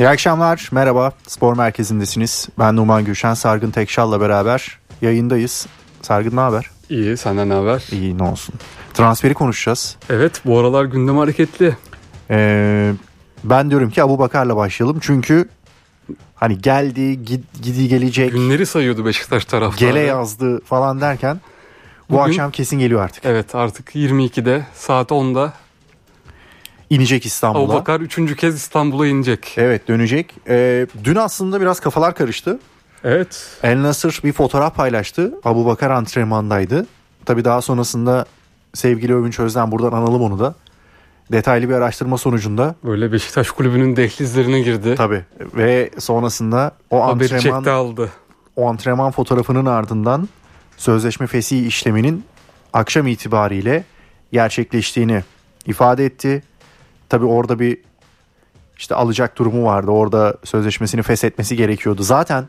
İyi 0.00 0.08
akşamlar, 0.08 0.68
merhaba. 0.72 1.12
Spor 1.26 1.56
merkezindesiniz. 1.56 2.48
Ben 2.58 2.76
Numan 2.76 3.04
Gülşen, 3.04 3.34
Sargın 3.34 3.70
Tekşal'la 3.70 4.20
beraber 4.20 4.78
yayındayız. 5.02 5.66
Sargın 6.02 6.36
ne 6.36 6.40
haber? 6.40 6.70
İyi, 6.90 7.16
senden 7.16 7.48
ne 7.48 7.54
haber? 7.54 7.84
İyi, 7.92 8.18
ne 8.18 8.22
olsun. 8.22 8.54
Transferi 8.94 9.34
konuşacağız. 9.34 9.96
Evet, 10.10 10.40
bu 10.44 10.58
aralar 10.58 10.84
gündem 10.84 11.16
hareketli. 11.18 11.76
Ee, 12.30 12.92
ben 13.44 13.70
diyorum 13.70 13.90
ki 13.90 14.02
Abu 14.02 14.18
Bakar'la 14.18 14.56
başlayalım. 14.56 14.98
Çünkü 15.00 15.48
hani 16.34 16.58
geldi, 16.58 17.24
gid, 17.24 17.44
gidi 17.62 17.88
gelecek, 17.88 18.32
Günleri 18.32 18.66
sayıyordu 18.66 19.04
Beşiktaş 19.06 19.44
taraftarı. 19.44 19.90
gele 19.90 20.00
yazdı 20.00 20.60
falan 20.64 21.00
derken 21.00 21.40
bu 22.10 22.14
Bugün- 22.14 22.24
akşam 22.24 22.50
kesin 22.50 22.78
geliyor 22.78 23.00
artık. 23.04 23.24
Evet, 23.24 23.54
artık 23.54 23.94
22'de 23.94 24.66
saat 24.74 25.10
10'da 25.12 25.52
İnecek 26.90 27.26
İstanbul'a. 27.26 27.62
Abubakar 27.64 28.00
3. 28.00 28.36
kez 28.36 28.54
İstanbul'a 28.54 29.06
inecek. 29.06 29.54
Evet 29.56 29.88
dönecek. 29.88 30.34
Ee, 30.48 30.86
dün 31.04 31.14
aslında 31.14 31.60
biraz 31.60 31.80
kafalar 31.80 32.14
karıştı. 32.14 32.58
Evet. 33.04 33.58
El 33.62 33.82
Nasır 33.82 34.20
bir 34.24 34.32
fotoğraf 34.32 34.76
paylaştı. 34.76 35.34
Abu 35.44 35.66
Bakar 35.66 35.90
antrenmandaydı. 35.90 36.86
Tabii 37.24 37.44
daha 37.44 37.62
sonrasında 37.62 38.26
sevgili 38.74 39.14
Övünç 39.14 39.38
Özden 39.40 39.72
buradan 39.72 39.92
analım 39.92 40.22
onu 40.22 40.38
da. 40.38 40.54
Detaylı 41.32 41.68
bir 41.68 41.74
araştırma 41.74 42.18
sonucunda 42.18 42.74
Böyle 42.84 43.12
Beşiktaş 43.12 43.50
kulübünün 43.50 43.96
dehlizlerine 43.96 44.60
girdi. 44.60 44.94
tabii 44.96 45.24
ve 45.56 45.90
sonrasında 45.98 46.72
o 46.90 47.06
Haberi 47.06 47.28
çekti 47.28 47.52
antrenman 47.52 47.84
aldı. 47.84 48.10
o 48.56 48.68
antrenman 48.68 49.10
fotoğrafının 49.10 49.66
ardından 49.66 50.28
sözleşme 50.76 51.26
fesih 51.26 51.66
işleminin 51.66 52.24
akşam 52.72 53.06
itibariyle 53.06 53.84
gerçekleştiğini 54.32 55.22
ifade 55.66 56.04
etti. 56.04 56.42
Tabii 57.08 57.24
orada 57.24 57.58
bir 57.58 57.78
işte 58.76 58.94
alacak 58.94 59.38
durumu 59.38 59.64
vardı. 59.64 59.90
Orada 59.90 60.36
sözleşmesini 60.44 61.02
feshetmesi 61.02 61.56
gerekiyordu. 61.56 62.02
Zaten 62.02 62.48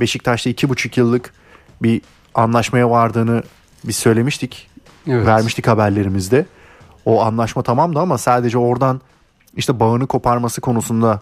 Beşiktaş'ta 0.00 0.50
iki 0.50 0.68
buçuk 0.68 0.96
yıllık 0.96 1.32
bir 1.82 2.02
anlaşmaya 2.34 2.90
vardığını 2.90 3.42
biz 3.84 3.96
söylemiştik. 3.96 4.70
Evet. 5.06 5.26
Vermiştik 5.26 5.66
haberlerimizde. 5.66 6.46
O 7.04 7.22
anlaşma 7.22 7.62
tamamdı 7.62 7.98
ama 7.98 8.18
sadece 8.18 8.58
oradan 8.58 9.00
işte 9.56 9.80
bağını 9.80 10.06
koparması 10.06 10.60
konusunda 10.60 11.20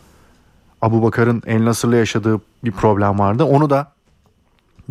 Abu 0.83 1.03
Bakar'ın 1.03 1.43
El 1.47 1.65
Nasır'la 1.65 1.97
yaşadığı 1.97 2.41
bir 2.65 2.73
problem 2.73 3.19
vardı. 3.19 3.45
Onu 3.45 3.71
da 3.71 3.93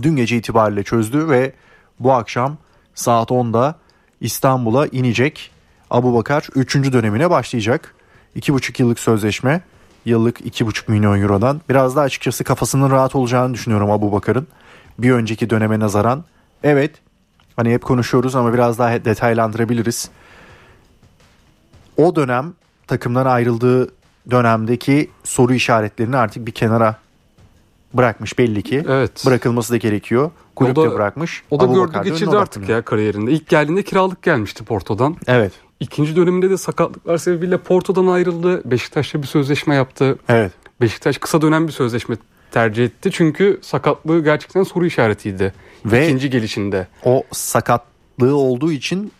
dün 0.01 0.15
gece 0.15 0.37
itibariyle 0.37 0.83
çözdü 0.83 1.29
ve 1.29 1.53
bu 1.99 2.13
akşam 2.13 2.57
saat 2.95 3.29
10'da 3.29 3.75
İstanbul'a 4.21 4.87
inecek. 4.87 5.51
Abu 5.89 6.13
Bakar 6.13 6.47
3. 6.55 6.75
dönemine 6.75 7.29
başlayacak. 7.29 7.95
2,5 8.35 8.81
yıllık 8.81 8.99
sözleşme. 8.99 9.61
Yıllık 10.05 10.41
2,5 10.41 10.91
milyon 10.91 11.21
eurodan. 11.21 11.61
Biraz 11.69 11.95
da 11.95 12.01
açıkçası 12.01 12.43
kafasının 12.43 12.91
rahat 12.91 13.15
olacağını 13.15 13.53
düşünüyorum 13.53 13.91
Abu 13.91 14.11
Bakar'ın. 14.11 14.47
Bir 14.99 15.11
önceki 15.11 15.49
döneme 15.49 15.79
nazaran. 15.79 16.23
Evet 16.63 16.91
hani 17.55 17.73
hep 17.73 17.81
konuşuyoruz 17.81 18.35
ama 18.35 18.53
biraz 18.53 18.79
daha 18.79 19.05
detaylandırabiliriz. 19.05 20.09
O 21.97 22.15
dönem 22.15 22.53
takımdan 22.87 23.25
ayrıldığı 23.25 23.89
dönemdeki 24.31 25.09
soru 25.23 25.53
işaretlerini 25.53 26.17
artık 26.17 26.47
bir 26.47 26.51
kenara 26.51 26.95
bırakmış 27.93 28.37
belli 28.39 28.61
ki. 28.61 28.83
Evet. 28.89 29.25
Bırakılması 29.25 29.73
da 29.73 29.77
gerekiyor. 29.77 30.31
Kulüp 30.55 30.77
O 30.77 30.85
de 30.85 30.89
da- 30.89 30.95
bırakmış. 30.95 31.43
O 31.51 31.59
da 31.59 31.65
gördü 31.65 31.97
geçirdi 32.03 32.37
artık 32.37 32.69
ya 32.69 32.81
kariyerinde. 32.81 33.31
İlk 33.31 33.47
geldiğinde 33.47 33.83
kiralık 33.83 34.21
gelmişti 34.21 34.63
Porto'dan. 34.63 35.17
Evet. 35.27 35.51
İkinci 35.79 36.15
döneminde 36.15 36.49
de 36.49 36.57
sakatlıklar 36.57 37.17
sebebiyle 37.17 37.57
Porto'dan 37.57 38.07
ayrıldı. 38.07 38.71
Beşiktaş'la 38.71 39.21
bir 39.21 39.27
sözleşme 39.27 39.75
yaptı. 39.75 40.17
Evet. 40.29 40.51
Beşiktaş 40.81 41.17
kısa 41.17 41.41
dönem 41.41 41.67
bir 41.67 41.71
sözleşme 41.71 42.15
tercih 42.51 42.85
etti. 42.85 43.09
Çünkü 43.13 43.59
sakatlığı 43.61 44.23
gerçekten 44.23 44.63
soru 44.63 44.85
işaretiydi. 44.85 45.53
Ve- 45.85 46.05
İkinci 46.05 46.29
gelişinde. 46.29 46.87
O 47.05 47.23
sakatlığı 47.31 48.35
olduğu 48.35 48.71
için 48.71 49.11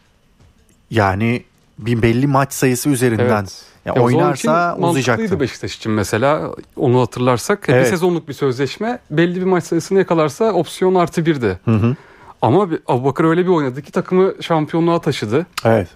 yani 0.92 1.44
bir 1.80 2.02
belli 2.02 2.28
maç 2.28 2.54
sayısı 2.54 2.90
üzerinden 2.90 3.26
Evet. 3.42 3.66
Ya 3.96 4.02
Ya 4.02 4.04
oynarsa 4.04 4.78
uzayacaktı. 4.78 5.40
Beşiktaş 5.40 5.76
için 5.76 5.92
mesela. 5.92 6.52
Onu 6.76 7.02
hatırlarsak. 7.02 7.66
Evet. 7.70 7.86
Bir 7.86 7.90
sezonluk 7.90 8.28
bir 8.28 8.34
sözleşme. 8.34 9.00
Belli 9.12 9.36
bir 9.36 9.46
maç 9.46 9.64
sayısını 9.64 9.98
yakalarsa 9.98 10.52
opsiyon 10.52 10.96
artı 10.96 11.26
birdi. 11.26 11.60
Hı 11.66 11.72
hı. 11.72 11.96
Ama 12.42 12.68
Abubakar 12.88 13.24
öyle 13.24 13.44
bir 13.44 13.52
oynadı 13.52 13.82
ki 13.82 13.92
takımı 13.92 14.34
şampiyonluğa 14.42 15.02
taşıdı. 15.02 15.46
Evet. 15.66 15.88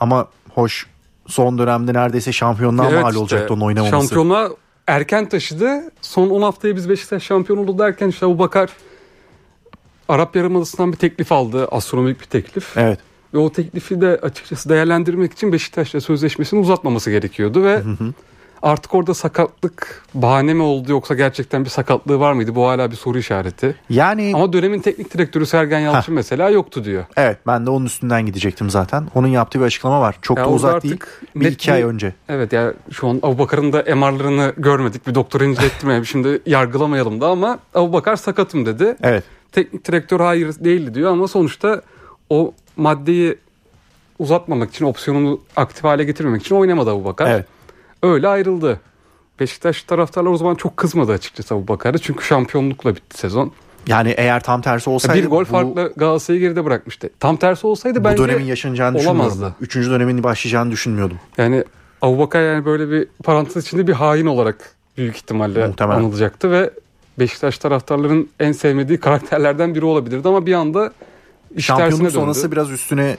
Ama 0.00 0.26
hoş 0.54 0.86
son 1.26 1.58
dönemde 1.58 1.94
neredeyse 1.94 2.32
şampiyonluğa 2.32 2.90
Evet 2.90 3.02
mal 3.02 3.10
işte, 3.10 3.20
olacaktı 3.20 3.54
onun 3.54 3.60
oynamaması. 3.60 3.96
Şampiyonluğa 3.96 4.48
erken 4.86 5.28
taşıdı. 5.28 5.82
Son 6.02 6.30
10 6.30 6.42
haftaya 6.42 6.76
biz 6.76 6.88
Beşiktaş 6.88 7.22
şampiyon 7.22 7.58
oldu 7.58 7.78
derken 7.78 8.08
işte 8.08 8.26
Abubakar 8.26 8.70
Arap 10.08 10.36
Yarımadası'ndan 10.36 10.92
bir 10.92 10.96
teklif 10.96 11.32
aldı. 11.32 11.68
Astronomik 11.70 12.20
bir 12.20 12.26
teklif. 12.26 12.76
Evet. 12.76 12.98
Ve 13.34 13.38
o 13.38 13.52
teklifi 13.52 14.00
de 14.00 14.18
açıkçası 14.22 14.68
değerlendirmek 14.68 15.32
için 15.32 15.52
Beşiktaş'la 15.52 16.00
sözleşmesini 16.00 16.60
uzatmaması 16.60 17.10
gerekiyordu 17.10 17.64
ve 17.64 17.82
artık 18.62 18.94
orada 18.94 19.14
sakatlık 19.14 20.02
bahane 20.14 20.54
mi 20.54 20.62
oldu 20.62 20.90
yoksa 20.90 21.14
gerçekten 21.14 21.64
bir 21.64 21.70
sakatlığı 21.70 22.20
var 22.20 22.32
mıydı? 22.32 22.54
Bu 22.54 22.68
hala 22.68 22.90
bir 22.90 22.96
soru 22.96 23.18
işareti. 23.18 23.74
Yani 23.90 24.32
Ama 24.34 24.52
dönemin 24.52 24.80
teknik 24.80 25.14
direktörü 25.14 25.46
Sergen 25.46 25.80
Yalçın 25.80 26.14
mesela 26.14 26.50
yoktu 26.50 26.84
diyor. 26.84 27.04
evet 27.16 27.38
ben 27.46 27.66
de 27.66 27.70
onun 27.70 27.86
üstünden 27.86 28.26
gidecektim 28.26 28.70
zaten. 28.70 29.08
Onun 29.14 29.28
yaptığı 29.28 29.60
bir 29.60 29.64
açıklama 29.64 30.00
var. 30.00 30.16
Çok 30.22 30.38
Ya 30.38 30.44
da 30.44 30.48
uzak 30.50 30.82
değil. 30.82 30.96
Bir 31.36 31.44
net 31.44 31.52
iki 31.52 31.72
ay 31.72 31.82
önce. 31.82 32.14
Evet 32.28 32.52
ya 32.52 32.74
şu 32.90 33.08
an 33.08 33.18
Abubakar'ın 33.22 33.72
da 33.72 33.84
MR'larını 33.96 34.52
görmedik. 34.56 35.06
Bir 35.06 35.14
doktora 35.14 35.44
incelettirmeyelim. 35.44 36.06
Şimdi 36.10 36.40
yargılamayalım 36.46 37.20
da 37.20 37.28
ama 37.28 37.58
Abubakar 37.74 38.16
sakatım 38.16 38.66
dedi. 38.66 38.96
Evet. 39.02 39.24
Teknik 39.52 39.84
direktör 39.88 40.20
hayır 40.20 40.54
değildi 40.60 40.94
diyor 40.94 41.10
ama 41.12 41.28
sonuçta 41.28 41.82
o 42.30 42.52
maddeyi 42.76 43.38
uzatmamak 44.18 44.70
için 44.70 44.84
opsiyonunu 44.84 45.40
aktif 45.56 45.84
hale 45.84 46.04
getirmemek 46.04 46.40
için 46.40 46.54
oynamadı 46.54 46.90
Abubakar. 46.90 47.30
Evet. 47.30 47.46
Öyle 48.02 48.28
ayrıldı. 48.28 48.80
Beşiktaş 49.40 49.82
taraftarlar 49.82 50.30
o 50.30 50.36
zaman 50.36 50.54
çok 50.54 50.76
kızmadı 50.76 51.12
açıkçası 51.12 51.54
Abubakar'a. 51.54 51.98
Çünkü 51.98 52.24
şampiyonlukla 52.24 52.96
bitti 52.96 53.18
sezon. 53.18 53.52
Yani 53.86 54.14
eğer 54.16 54.42
tam 54.42 54.62
tersi 54.62 54.90
olsaydı 54.90 55.22
bir 55.22 55.28
gol 55.28 55.40
bu, 55.40 55.44
farkla 55.44 55.86
Galatasaray'ı 55.96 56.40
geride 56.40 56.64
bırakmıştı. 56.64 57.10
Tam 57.20 57.36
tersi 57.36 57.66
olsaydı 57.66 58.00
bu 58.00 58.04
bence 58.04 58.22
dönemin 58.22 58.44
yaşanacağını 58.44 58.98
olamazdı. 58.98 59.54
Üçüncü 59.60 59.90
dönemin 59.90 60.22
başlayacağını 60.22 60.70
düşünmüyordum. 60.70 61.18
Yani 61.38 61.64
Abubakar 62.02 62.42
yani 62.42 62.64
böyle 62.64 62.90
bir 62.90 63.08
parantez 63.24 63.64
içinde 63.66 63.86
bir 63.86 63.92
hain 63.92 64.26
olarak 64.26 64.74
büyük 64.96 65.16
ihtimalle 65.16 65.66
Muhtemelen. 65.66 65.98
anılacaktı 65.98 66.50
ve 66.50 66.70
Beşiktaş 67.18 67.58
taraftarların 67.58 68.28
en 68.40 68.52
sevmediği 68.52 69.00
karakterlerden 69.00 69.74
biri 69.74 69.84
olabilirdi 69.84 70.28
ama 70.28 70.46
bir 70.46 70.54
anda 70.54 70.92
iş 71.56 71.64
Şampiyonluk 71.66 72.00
döndü. 72.00 72.10
sonrası 72.10 72.52
biraz 72.52 72.70
üstüne 72.70 73.16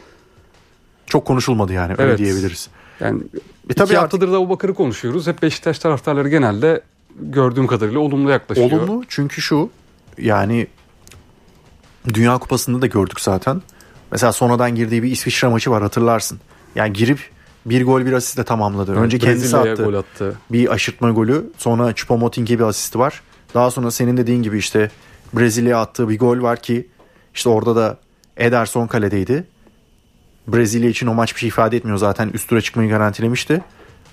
çok 1.06 1.26
konuşulmadı 1.26 1.74
yani 1.74 1.92
öyle 1.92 2.04
Evet. 2.04 2.18
diyebiliriz. 2.18 2.70
Yani 3.00 3.22
E 3.70 3.74
tabii 3.74 3.74
iki 3.74 3.82
artık 3.82 3.98
haftadır 3.98 4.32
da 4.32 4.38
Abubakar'ı 4.38 4.74
konuşuyoruz. 4.74 5.28
Hep 5.28 5.42
Beşiktaş 5.42 5.80
taraftarları 5.80 6.30
genelde 6.30 6.82
gördüğüm 7.20 7.68
kadarıyla 7.68 8.00
olumlu 8.00 8.32
yaklaşıyor. 8.32 8.72
olumlu 8.72 9.04
çünkü 9.08 9.42
şu 9.42 9.70
yani 10.18 10.68
Dünya 12.14 12.38
Kupası'nda 12.38 12.82
da 12.82 12.88
gördük 12.88 13.22
zaten. 13.22 13.62
Mesela 14.12 14.32
sonradan 14.32 14.76
girdiği 14.76 15.04
bir 15.04 15.12
İsviçre 15.12 15.48
maçı 15.48 15.72
var 15.72 15.82
hatırlarsın. 15.84 16.40
Yani 16.76 16.94
girip 16.94 17.30
bir 17.66 17.86
gol 17.86 18.06
bir 18.06 18.14
asistle 18.14 18.44
tamamladı. 18.44 18.92
Önce 18.96 19.20
kendisi 19.20 19.58
attı. 19.58 19.84
gol 19.84 19.94
attı. 19.94 20.36
bir 20.52 20.72
aşırtma 20.74 21.12
golü. 21.12 21.46
Sonra 21.58 21.92
Choupo-Moting'e 21.92 22.60
bir 22.60 22.64
asisti 22.64 23.00
var. 23.00 23.22
Daha 23.54 23.72
sonra 23.72 23.92
senin 23.92 24.18
dediğin 24.18 24.44
gibi 24.44 24.58
işte 24.58 24.92
Brezilya'ya 25.34 25.82
attığı 25.82 26.10
bir 26.10 26.20
gol 26.20 26.42
var 26.42 26.62
ki 26.62 26.88
işte 27.36 27.50
orada 27.50 27.76
da 27.76 27.98
Ederson 28.38 28.88
kaledeydi. 28.88 29.44
Brezilya 30.48 30.90
için 30.90 31.08
o 31.08 31.14
maç 31.14 31.36
bir 31.36 31.40
şey 31.40 31.48
ifade 31.48 31.78
etmiyor 31.78 31.98
zaten 31.98 32.30
üst 32.34 32.50
tura 32.50 32.62
çıkmayı 32.62 32.90
garantilemişti. 32.90 33.62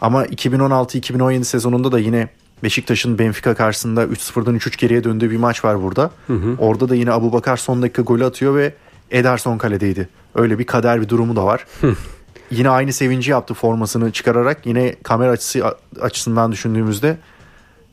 Ama 0.01 0.27
2016-2017 0.27 1.45
sezonunda 1.45 1.93
da 1.93 1.99
yine 1.99 2.29
Beşiktaş'ın 2.63 3.19
Benfica 3.19 3.55
karşısında 3.55 4.05
3-0'dan 4.05 4.57
3-3 4.57 4.79
geriye 4.79 5.05
döndüğü 5.05 5.31
bir 5.31 5.37
maç 5.37 5.65
var 5.65 5.83
burada. 5.83 6.11
Orada 6.59 6.89
da 6.89 6.95
yine 6.95 7.13
Abubakar 7.13 7.57
son 7.57 7.83
dakika 7.83 8.03
golü 8.03 8.25
atıyor 8.25 8.55
ve 8.55 8.75
Ederson 9.11 9.59
kaledeydi. 9.59 10.09
Öyle 10.35 10.59
bir 10.59 10.65
kader 10.65 11.01
bir 11.01 11.09
durumu 11.09 11.37
da 11.37 11.45
var. 11.45 11.67
yine 12.51 12.69
aynı 12.71 12.93
sevinci 12.93 13.31
yaptı 13.31 13.55
formasını 13.55 14.11
çıkararak. 14.11 14.67
Yine 14.67 14.95
kamera 15.03 15.31
açısı 15.31 15.77
açısından 16.01 16.53
düşündüğümüzde 16.53 17.17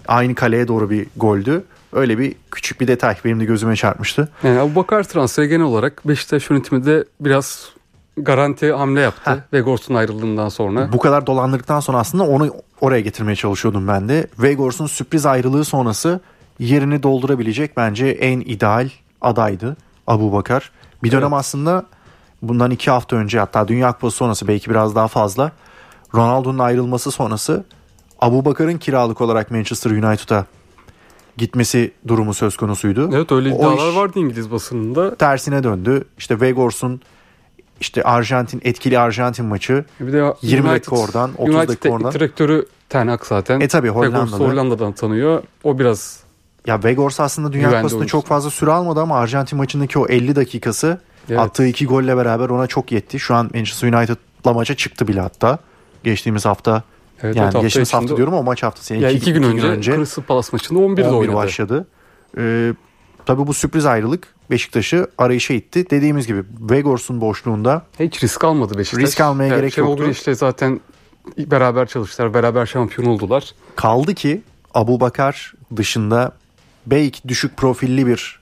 aynı 0.07 0.35
kaleye 0.35 0.67
doğru 0.67 0.89
bir 0.89 1.07
goldü. 1.17 1.63
Öyle 1.95 2.17
bir 2.19 2.35
küçük 2.51 2.81
bir 2.81 2.87
detay 2.87 3.15
benim 3.25 3.39
de 3.39 3.45
gözüme 3.45 3.75
çarpmıştı. 3.75 4.29
Yani 4.43 4.59
Abubakar 4.59 5.03
transferi 5.03 5.47
genel 5.47 5.65
olarak 5.65 6.07
Beşiktaş 6.07 6.49
yönetimi 6.49 6.85
de 6.85 7.05
biraz 7.19 7.69
garanti 8.17 8.71
hamle 8.71 9.01
yaptı. 9.01 9.31
Heh. 9.31 9.53
Vegors'un 9.53 9.95
ayrıldığından 9.95 10.49
sonra. 10.49 10.93
Bu 10.93 10.99
kadar 10.99 11.27
dolandırdıktan 11.27 11.79
sonra 11.79 11.97
aslında 11.97 12.23
onu 12.23 12.55
oraya 12.81 13.01
getirmeye 13.01 13.35
çalışıyordum 13.35 13.87
ben 13.87 14.09
de. 14.09 14.27
Vegors'un 14.39 14.87
sürpriz 14.87 15.25
ayrılığı 15.25 15.65
sonrası 15.65 16.19
yerini 16.59 17.03
doldurabilecek 17.03 17.77
bence 17.77 18.07
en 18.07 18.39
ideal 18.39 18.89
adaydı 19.21 19.77
Abu 20.07 20.33
Bakar. 20.33 20.71
Bir 21.03 21.11
dönem 21.11 21.23
Evet. 21.23 21.39
aslında 21.39 21.85
bundan 22.41 22.71
iki 22.71 22.91
hafta 22.91 23.15
önce 23.15 23.39
hatta 23.39 23.67
Dünya 23.67 23.91
Kupası 23.91 24.17
sonrası 24.17 24.47
belki 24.47 24.69
biraz 24.69 24.95
daha 24.95 25.07
fazla 25.07 25.51
Ronaldo'nun 26.15 26.59
ayrılması 26.59 27.11
sonrası 27.11 27.63
Abu 28.21 28.45
Bakar'ın 28.45 28.77
kiralık 28.77 29.21
olarak 29.21 29.51
Manchester 29.51 29.91
United'a 29.91 30.45
gitmesi 31.37 31.91
durumu 32.07 32.33
söz 32.33 32.57
konusuydu. 32.57 33.09
Evet 33.13 33.31
öyle 33.31 33.49
iddialar 33.49 33.89
iş- 33.89 33.95
vardı 33.95 34.19
İngiliz 34.19 34.51
basınında. 34.51 35.15
Tersine 35.15 35.63
döndü. 35.63 36.03
İşte 36.17 36.41
Vegors'un 36.41 37.01
işte 37.79 38.03
Arjantin 38.03 38.61
etkili 38.63 38.99
Arjantin 38.99 39.45
maçı 39.45 39.85
Bir 39.99 40.13
de 40.13 40.33
20 40.41 40.67
United- 40.67 40.71
dakika 40.75 40.95
oradan, 40.95 41.31
30 41.37 41.55
United 41.55 41.69
dakika 41.69 41.89
oradan. 41.89 42.11
direktörü 42.11 42.65
Ten 42.89 43.07
Hag 43.07 43.23
zaten. 43.23 43.59
E 43.59 43.67
tabi 43.67 43.89
Hollandalı. 43.89 44.47
Hollanda'dan 44.51 44.91
tanıyor. 44.91 45.43
O 45.63 45.79
biraz 45.79 46.19
Ya 46.67 46.83
Vegors 46.83 47.19
aslında 47.19 47.53
Dünya 47.53 47.71
Kupası'nda 47.71 48.05
çok 48.05 48.25
fazla 48.25 48.49
süre 48.49 48.71
almadı 48.71 48.99
ama 49.01 49.17
Arjantin 49.19 49.57
maçındaki 49.57 49.99
o 49.99 50.07
50 50.07 50.35
dakikası 50.35 50.99
Evet. 51.29 51.39
attığı 51.39 51.65
iki 51.67 51.85
golle 51.85 52.17
beraber 52.17 52.49
ona 52.49 52.67
çok 52.67 52.91
yetti. 52.91 53.19
Şu 53.19 53.35
an 53.35 53.49
Manchester 53.53 53.93
United'la 53.93 54.53
maça 54.53 54.75
çıktı 54.75 55.07
bile 55.07 55.21
hatta. 55.21 55.59
Geçtiğimiz 56.03 56.45
hafta 56.45 56.83
evet, 57.23 57.35
yani 57.35 57.43
evet, 57.43 57.53
hafta 57.53 57.61
geçtiğimiz 57.61 57.93
hafta 57.93 58.17
diyorum 58.17 58.33
ama 58.33 58.43
maç 58.43 58.63
haftası. 58.63 58.93
Yani 58.93 59.03
Ya 59.03 59.09
iki, 59.09 59.17
iki, 59.17 59.33
gün 59.33 59.57
iki 59.57 59.67
önce, 59.67 59.95
Crystal 59.95 60.23
Palace 60.23 60.47
maçında 60.51 60.79
11'de 60.79 61.07
11 61.07 61.17
oynadı. 61.17 61.35
başladı. 61.35 61.87
Ee, 62.37 62.73
tabii 63.25 63.47
bu 63.47 63.53
sürpriz 63.53 63.85
ayrılık 63.85 64.27
Beşiktaş'ı 64.49 65.07
arayışa 65.17 65.53
itti. 65.53 65.89
Dediğimiz 65.89 66.27
gibi 66.27 66.43
Vegors'un 66.59 67.21
boşluğunda 67.21 67.81
Hiç 67.99 68.23
risk 68.23 68.43
almadı 68.43 68.77
Beşiktaş. 68.77 69.03
Risk 69.03 69.21
almaya 69.21 69.55
gerek 69.55 69.73
Şenol 69.73 69.89
yoktu. 69.89 70.03
Güneş'le 70.03 70.37
zaten 70.39 70.79
beraber 71.37 71.85
çalıştılar. 71.85 72.33
Beraber 72.33 72.65
şampiyon 72.65 73.07
oldular. 73.07 73.51
kaldı 73.75 74.13
ki 74.13 74.41
Abu 74.73 74.99
Bakar 74.99 75.53
dışında 75.75 76.31
belki 76.85 77.29
düşük 77.29 77.57
profilli 77.57 78.07
bir 78.07 78.39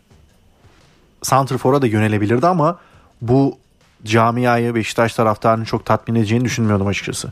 santrfora 1.22 1.82
da 1.82 1.88
yönelebilirdi 1.88 2.48
ama 2.48 2.80
bu 3.22 3.58
camiayı 4.04 4.76
Beşiktaş 4.76 5.14
taraftarını 5.14 5.66
çok 5.66 5.86
tatmin 5.86 6.16
edeceğini 6.16 6.46
düşünmüyordum 6.46 6.88
açıkçası. 6.88 7.32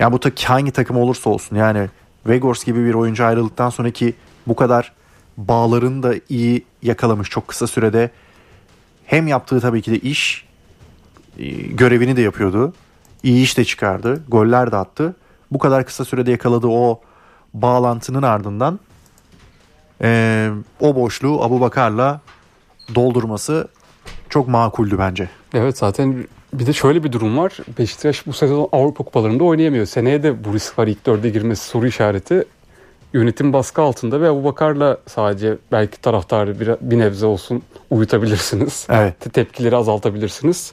Yani 0.00 0.12
bu 0.12 0.20
ta- 0.20 0.30
hangi 0.54 0.70
takım 0.70 0.96
olursa 0.96 1.30
olsun 1.30 1.56
yani 1.56 1.88
Vegors 2.26 2.64
gibi 2.64 2.84
bir 2.84 2.94
oyuncu 2.94 3.24
ayrıldıktan 3.24 3.70
sonraki 3.70 4.14
bu 4.46 4.56
kadar 4.56 4.92
bağlarını 5.36 6.02
da 6.02 6.14
iyi 6.28 6.64
yakalamış 6.82 7.30
çok 7.30 7.48
kısa 7.48 7.66
sürede 7.66 8.10
hem 9.04 9.28
yaptığı 9.28 9.60
tabii 9.60 9.82
ki 9.82 9.90
de 9.92 9.98
iş 9.98 10.44
e, 11.38 11.48
görevini 11.50 12.16
de 12.16 12.22
yapıyordu. 12.22 12.72
İyi 13.22 13.42
iş 13.42 13.58
de 13.58 13.64
çıkardı. 13.64 14.22
Goller 14.28 14.72
de 14.72 14.76
attı. 14.76 15.16
Bu 15.50 15.58
kadar 15.58 15.86
kısa 15.86 16.04
sürede 16.04 16.30
yakaladığı 16.30 16.66
o 16.68 17.00
bağlantının 17.54 18.22
ardından 18.22 18.80
e, 20.02 20.50
o 20.80 20.96
boşluğu 20.96 21.42
Abu 21.44 21.60
Bakar'la 21.60 22.20
doldurması 22.94 23.68
çok 24.28 24.48
makuldü 24.48 24.98
bence. 24.98 25.30
Evet 25.54 25.78
zaten 25.78 26.26
bir 26.52 26.66
de 26.66 26.72
şöyle 26.72 27.04
bir 27.04 27.12
durum 27.12 27.38
var. 27.38 27.56
Beşiktaş 27.78 28.26
bu 28.26 28.32
sezon 28.32 28.68
Avrupa 28.72 29.04
kupalarında 29.04 29.44
oynayamıyor. 29.44 29.86
Seneye 29.86 30.22
de 30.22 30.44
bu 30.44 30.54
risk 30.54 30.78
var 30.78 30.86
ilk 30.86 31.06
dörde 31.06 31.28
girmesi 31.30 31.64
soru 31.68 31.86
işareti. 31.86 32.44
Yönetim 33.12 33.52
baskı 33.52 33.82
altında 33.82 34.20
ve 34.20 34.28
Abu 34.28 34.44
Bakar'la 34.44 34.98
sadece 35.06 35.56
belki 35.72 36.00
taraftarı 36.00 36.60
bir, 36.60 36.70
bir 36.80 36.98
nebze 36.98 37.26
olsun 37.26 37.62
uyutabilirsiniz. 37.90 38.86
Evet. 38.90 39.20
Te- 39.20 39.30
Tepkileri 39.30 39.76
azaltabilirsiniz. 39.76 40.72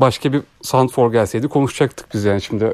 Başka 0.00 0.32
bir 0.32 0.42
Sandfor 0.62 1.12
gelseydi 1.12 1.48
konuşacaktık 1.48 2.06
biz 2.14 2.24
yani 2.24 2.42
şimdi 2.42 2.72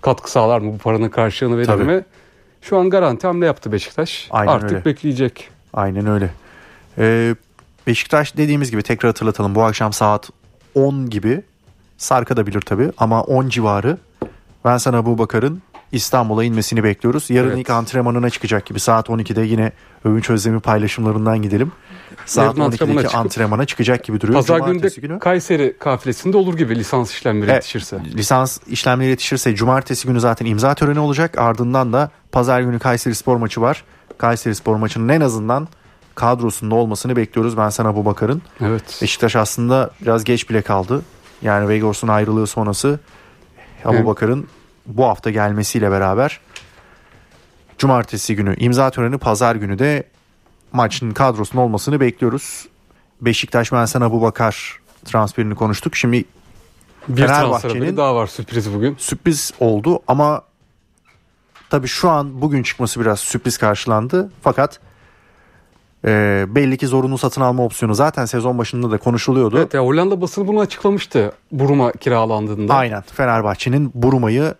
katkı 0.00 0.30
sağlar 0.30 0.58
mı 0.58 0.72
bu 0.72 0.78
paranın 0.78 1.08
karşılığını 1.08 1.56
verir 1.56 1.66
Tabii. 1.66 1.84
mi? 1.84 2.04
Şu 2.62 2.78
an 2.78 2.90
garanti 2.90 3.26
hamle 3.26 3.46
yaptı 3.46 3.72
Beşiktaş. 3.72 4.28
Aynen 4.30 4.52
Artık 4.52 4.72
öyle. 4.72 4.84
bekleyecek. 4.84 5.48
Aynen 5.72 6.06
öyle. 6.06 6.30
Ee, 6.98 7.34
Beşiktaş 7.86 8.36
dediğimiz 8.36 8.70
gibi 8.70 8.82
tekrar 8.82 9.08
hatırlatalım. 9.08 9.54
Bu 9.54 9.62
akşam 9.62 9.92
saat 9.92 10.30
10 10.74 11.10
gibi 11.10 11.42
sarkabilir 11.98 12.60
tabii 12.60 12.90
ama 12.98 13.22
10 13.22 13.48
civarı 13.48 13.98
ben 14.64 14.76
sana 14.78 14.96
Abu 14.98 15.18
Bakar'ın 15.18 15.62
İstanbul'a 15.92 16.44
inmesini 16.44 16.84
bekliyoruz. 16.84 17.30
Yarın 17.30 17.48
Evet. 17.48 17.58
ilk 17.58 17.70
antrenmanına 17.70 18.30
çıkacak 18.30 18.66
gibi 18.66 18.80
saat 18.80 19.08
12'de 19.08 19.42
yine 19.42 19.72
Övünç 20.04 20.30
Özlem'i 20.30 20.60
paylaşımlarından 20.60 21.42
gidelim. 21.42 21.72
Saat 22.26 22.46
Yarın 22.46 22.60
antrenmana 22.60 22.94
12'deki 23.00 23.08
çıkıp- 23.08 23.18
antrenmana 23.18 23.64
çıkacak 23.64 24.04
gibi 24.04 24.20
duruyor. 24.20 24.38
Pazar 24.38 24.60
günü 24.60 24.82
de 24.82 25.18
Kayseri 25.18 25.76
kafilesinde 25.78 26.36
olur 26.36 26.56
gibi 26.56 26.76
lisans 26.76 27.12
işlemleri 27.12 27.44
Evet. 27.50 27.54
yetişirse. 27.54 28.00
lisans 28.14 28.58
işlemleri 28.66 29.08
yetişirse 29.10 29.54
cumartesi 29.54 30.06
günü 30.08 30.20
zaten 30.20 30.46
imza 30.46 30.74
töreni 30.74 30.98
olacak. 31.00 31.38
Ardından 31.38 31.92
da 31.92 32.10
pazar 32.32 32.60
günü 32.60 32.78
Kayseri 32.78 33.14
Spor 33.14 33.36
maçı 33.36 33.60
var. 33.60 33.84
Kayseri 34.18 34.54
Spor 34.54 34.76
maçının 34.76 35.08
en 35.08 35.20
azından 35.20 35.68
kadrosunda 36.14 36.74
olmasını 36.74 37.16
bekliyoruz. 37.16 37.56
Ben 37.56 37.68
sana 37.68 37.96
bu 37.96 38.04
bakarın. 38.04 38.42
Evet. 38.60 38.98
Beşiktaş 39.02 39.36
aslında 39.36 39.90
biraz 40.02 40.24
geç 40.24 40.50
bile 40.50 40.62
kaldı. 40.62 41.02
Yani 41.42 41.68
Vegors'un 41.68 42.08
ayrılığı 42.08 42.46
sonrası 42.46 43.00
Abu 43.84 43.94
Evet. 43.94 44.06
Bakar'ın 44.06 44.48
bu 44.86 45.04
hafta 45.04 45.30
gelmesiyle 45.30 45.90
beraber 45.90 46.40
cumartesi 47.78 48.36
günü 48.36 48.56
imza 48.56 48.90
töreni 48.90 49.18
pazar 49.18 49.56
günü 49.56 49.78
de 49.78 50.04
maçın 50.72 51.10
kadrosunda 51.10 51.62
olmasını 51.62 52.00
bekliyoruz. 52.00 52.66
Beşiktaş 53.20 53.72
ben 53.72 53.84
sana 53.84 54.04
Abu 54.04 54.22
Bakar 54.22 54.78
transferini 55.04 55.54
konuştuk. 55.54 55.96
Şimdi 55.96 56.24
Bir 57.08 57.26
Fenerbahçe'nin- 57.26 57.96
daha 57.96 58.14
var 58.14 58.26
sürpriz 58.26 58.74
bugün. 58.74 58.96
sürpriz 58.98 59.52
oldu 59.60 60.00
ama 60.08 60.42
tabii 61.70 61.88
şu 61.88 62.10
an 62.10 62.40
bugün 62.40 62.62
çıkması 62.62 63.00
biraz 63.00 63.20
sürpriz 63.20 63.58
karşılandı. 63.58 64.30
Fakat 64.42 64.80
e, 66.04 66.44
belli 66.48 66.76
ki 66.76 66.86
zorunlu 66.86 67.18
satın 67.18 67.40
alma 67.40 67.64
opsiyonu 67.64 67.94
zaten 67.94 68.24
sezon 68.24 68.58
başında 68.58 68.90
da 68.90 68.98
konuşuluyordu. 68.98 69.58
Evet 69.58 69.74
ya 69.74 69.80
Hollanda 69.84 70.20
basını 70.20 70.46
bunu 70.46 70.60
açıklamıştı 70.60 71.32
Buruma 71.52 71.92
kiralandığında. 71.92 72.74
Aynen 72.74 73.02
Fenerbahçe'nin 73.02 73.90
Buruma'yı 73.94 74.54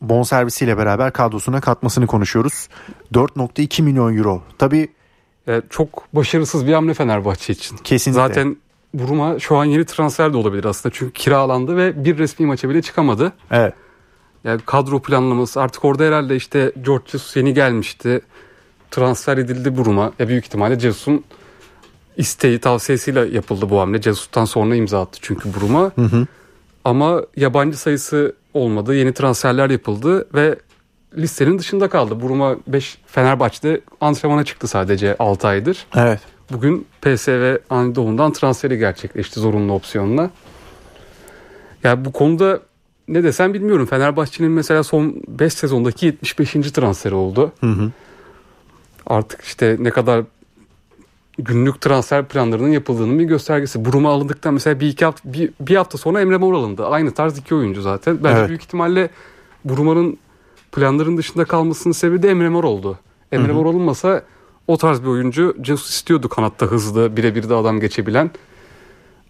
bonservisiyle 0.00 0.78
beraber 0.78 1.12
kadrosuna 1.12 1.60
katmasını 1.60 2.06
konuşuyoruz. 2.06 2.68
4.2 3.14 3.82
milyon 3.82 4.16
euro. 4.16 4.42
Tabii 4.58 4.88
Yani 5.46 5.62
çok 5.70 6.04
başarısız 6.12 6.66
bir 6.66 6.72
hamle 6.72 6.94
Fenerbahçe 6.94 7.52
için. 7.52 7.76
kesinlikle. 7.76 8.22
Zaten 8.22 8.56
Buruma 8.94 9.38
şu 9.38 9.56
an 9.56 9.64
yeni 9.64 9.84
transfer 9.84 10.32
de 10.32 10.36
olabilir 10.36 10.64
aslında. 10.64 10.94
Çünkü 10.98 11.12
kiralandı 11.12 11.76
ve 11.76 12.04
bir 12.04 12.18
resmi 12.18 12.46
maça 12.46 12.68
bile 12.68 12.82
çıkamadı. 12.82 13.32
Evet. 13.50 13.74
Yani 14.44 14.60
kadro 14.66 15.02
planlaması 15.02 15.60
artık 15.60 15.84
orada 15.84 16.04
herhalde 16.04 16.36
işte 16.36 16.72
George 16.82 17.04
Jesus 17.06 17.36
yeni 17.36 17.54
gelmişti. 17.54 18.20
Transfer 18.92 19.38
edildi 19.38 19.76
Buruma. 19.76 20.12
Ya 20.18 20.28
büyük 20.28 20.44
ihtimalle 20.44 20.80
Jesus'un 20.80 21.24
isteği 22.16 22.58
tavsiyesiyle 22.58 23.20
yapıldı 23.20 23.70
bu 23.70 23.80
hamle. 23.80 24.02
Jesus'tan 24.02 24.44
sonra 24.44 24.76
imza 24.76 25.02
attı 25.02 25.18
çünkü 25.22 25.54
Buruma. 25.54 25.92
Hı 25.94 26.02
hı. 26.02 26.26
Ama 26.84 27.22
yabancı 27.36 27.78
sayısı 27.78 28.36
olmadı. 28.54 28.94
Yeni 28.94 29.12
transferler 29.12 29.70
yapıldı 29.70 30.28
ve 30.34 30.56
listenin 31.16 31.58
dışında 31.58 31.88
kaldı. 31.88 32.20
Buruma 32.20 32.56
5 32.66 32.98
Fenerbahçe'de 33.06 33.80
antrenmana 34.00 34.44
çıktı 34.44 34.68
sadece 34.68 35.16
6 35.18 35.48
aydır. 35.48 35.86
Evet. 35.96 36.20
Bugün 36.52 36.86
PSV 37.02 37.56
Eindhoven'dan 37.70 38.32
transferi 38.32 38.78
gerçekleşti 38.78 39.40
zorunlu 39.40 39.72
opsiyonla. 39.72 40.30
Ya 41.84 42.04
bu 42.04 42.12
konuda 42.12 42.60
ne 43.08 43.24
desem 43.24 43.54
bilmiyorum. 43.54 43.86
Fenerbahçe'nin 43.86 44.50
mesela 44.50 44.82
son 44.82 45.22
5 45.28 45.52
sezondaki 45.52 46.06
75. 46.06 46.52
transferi 46.52 47.14
oldu. 47.14 47.52
Hı 47.60 47.66
hı. 47.66 47.90
Artık 49.06 49.40
işte 49.40 49.76
ne 49.80 49.90
kadar 49.90 50.24
günlük 51.38 51.80
transfer 51.80 52.24
planlarının 52.28 52.68
yapıldığının 52.68 53.18
bir 53.18 53.24
göstergesi. 53.24 53.84
Buruma 53.84 54.10
alındıktan 54.10 54.54
mesela 54.54 54.80
bir 54.80 54.88
iki 54.88 55.04
hafta, 55.04 55.32
bir, 55.32 55.50
bir 55.60 55.76
hafta 55.76 55.98
sonra 55.98 56.20
Emre 56.20 56.36
Mor 56.36 56.54
alındı. 56.54 56.86
Aynı 56.86 57.14
tarz 57.14 57.38
iki 57.38 57.54
oyuncu 57.54 57.82
zaten. 57.82 58.18
Bence 58.24 58.38
Evet. 58.38 58.48
büyük 58.48 58.62
ihtimalle 58.62 59.10
Buruma'nın 59.64 60.18
planların 60.72 61.16
dışında 61.16 61.44
kalmasının 61.44 61.92
sebebi 61.92 62.22
de 62.22 62.30
Emre 62.30 62.48
Mor 62.48 62.64
oldu. 62.64 62.98
Emre 63.32 63.52
Mor 63.52 63.66
olunmasa 63.66 64.22
o 64.68 64.76
tarz 64.76 65.02
bir 65.02 65.06
oyuncu 65.06 65.56
Jesus 65.62 65.90
istiyordu 65.90 66.28
kanatta 66.28 66.66
hızlı 66.66 67.16
birebir 67.16 67.48
de 67.48 67.54
adam 67.54 67.80
geçebilen. 67.80 68.30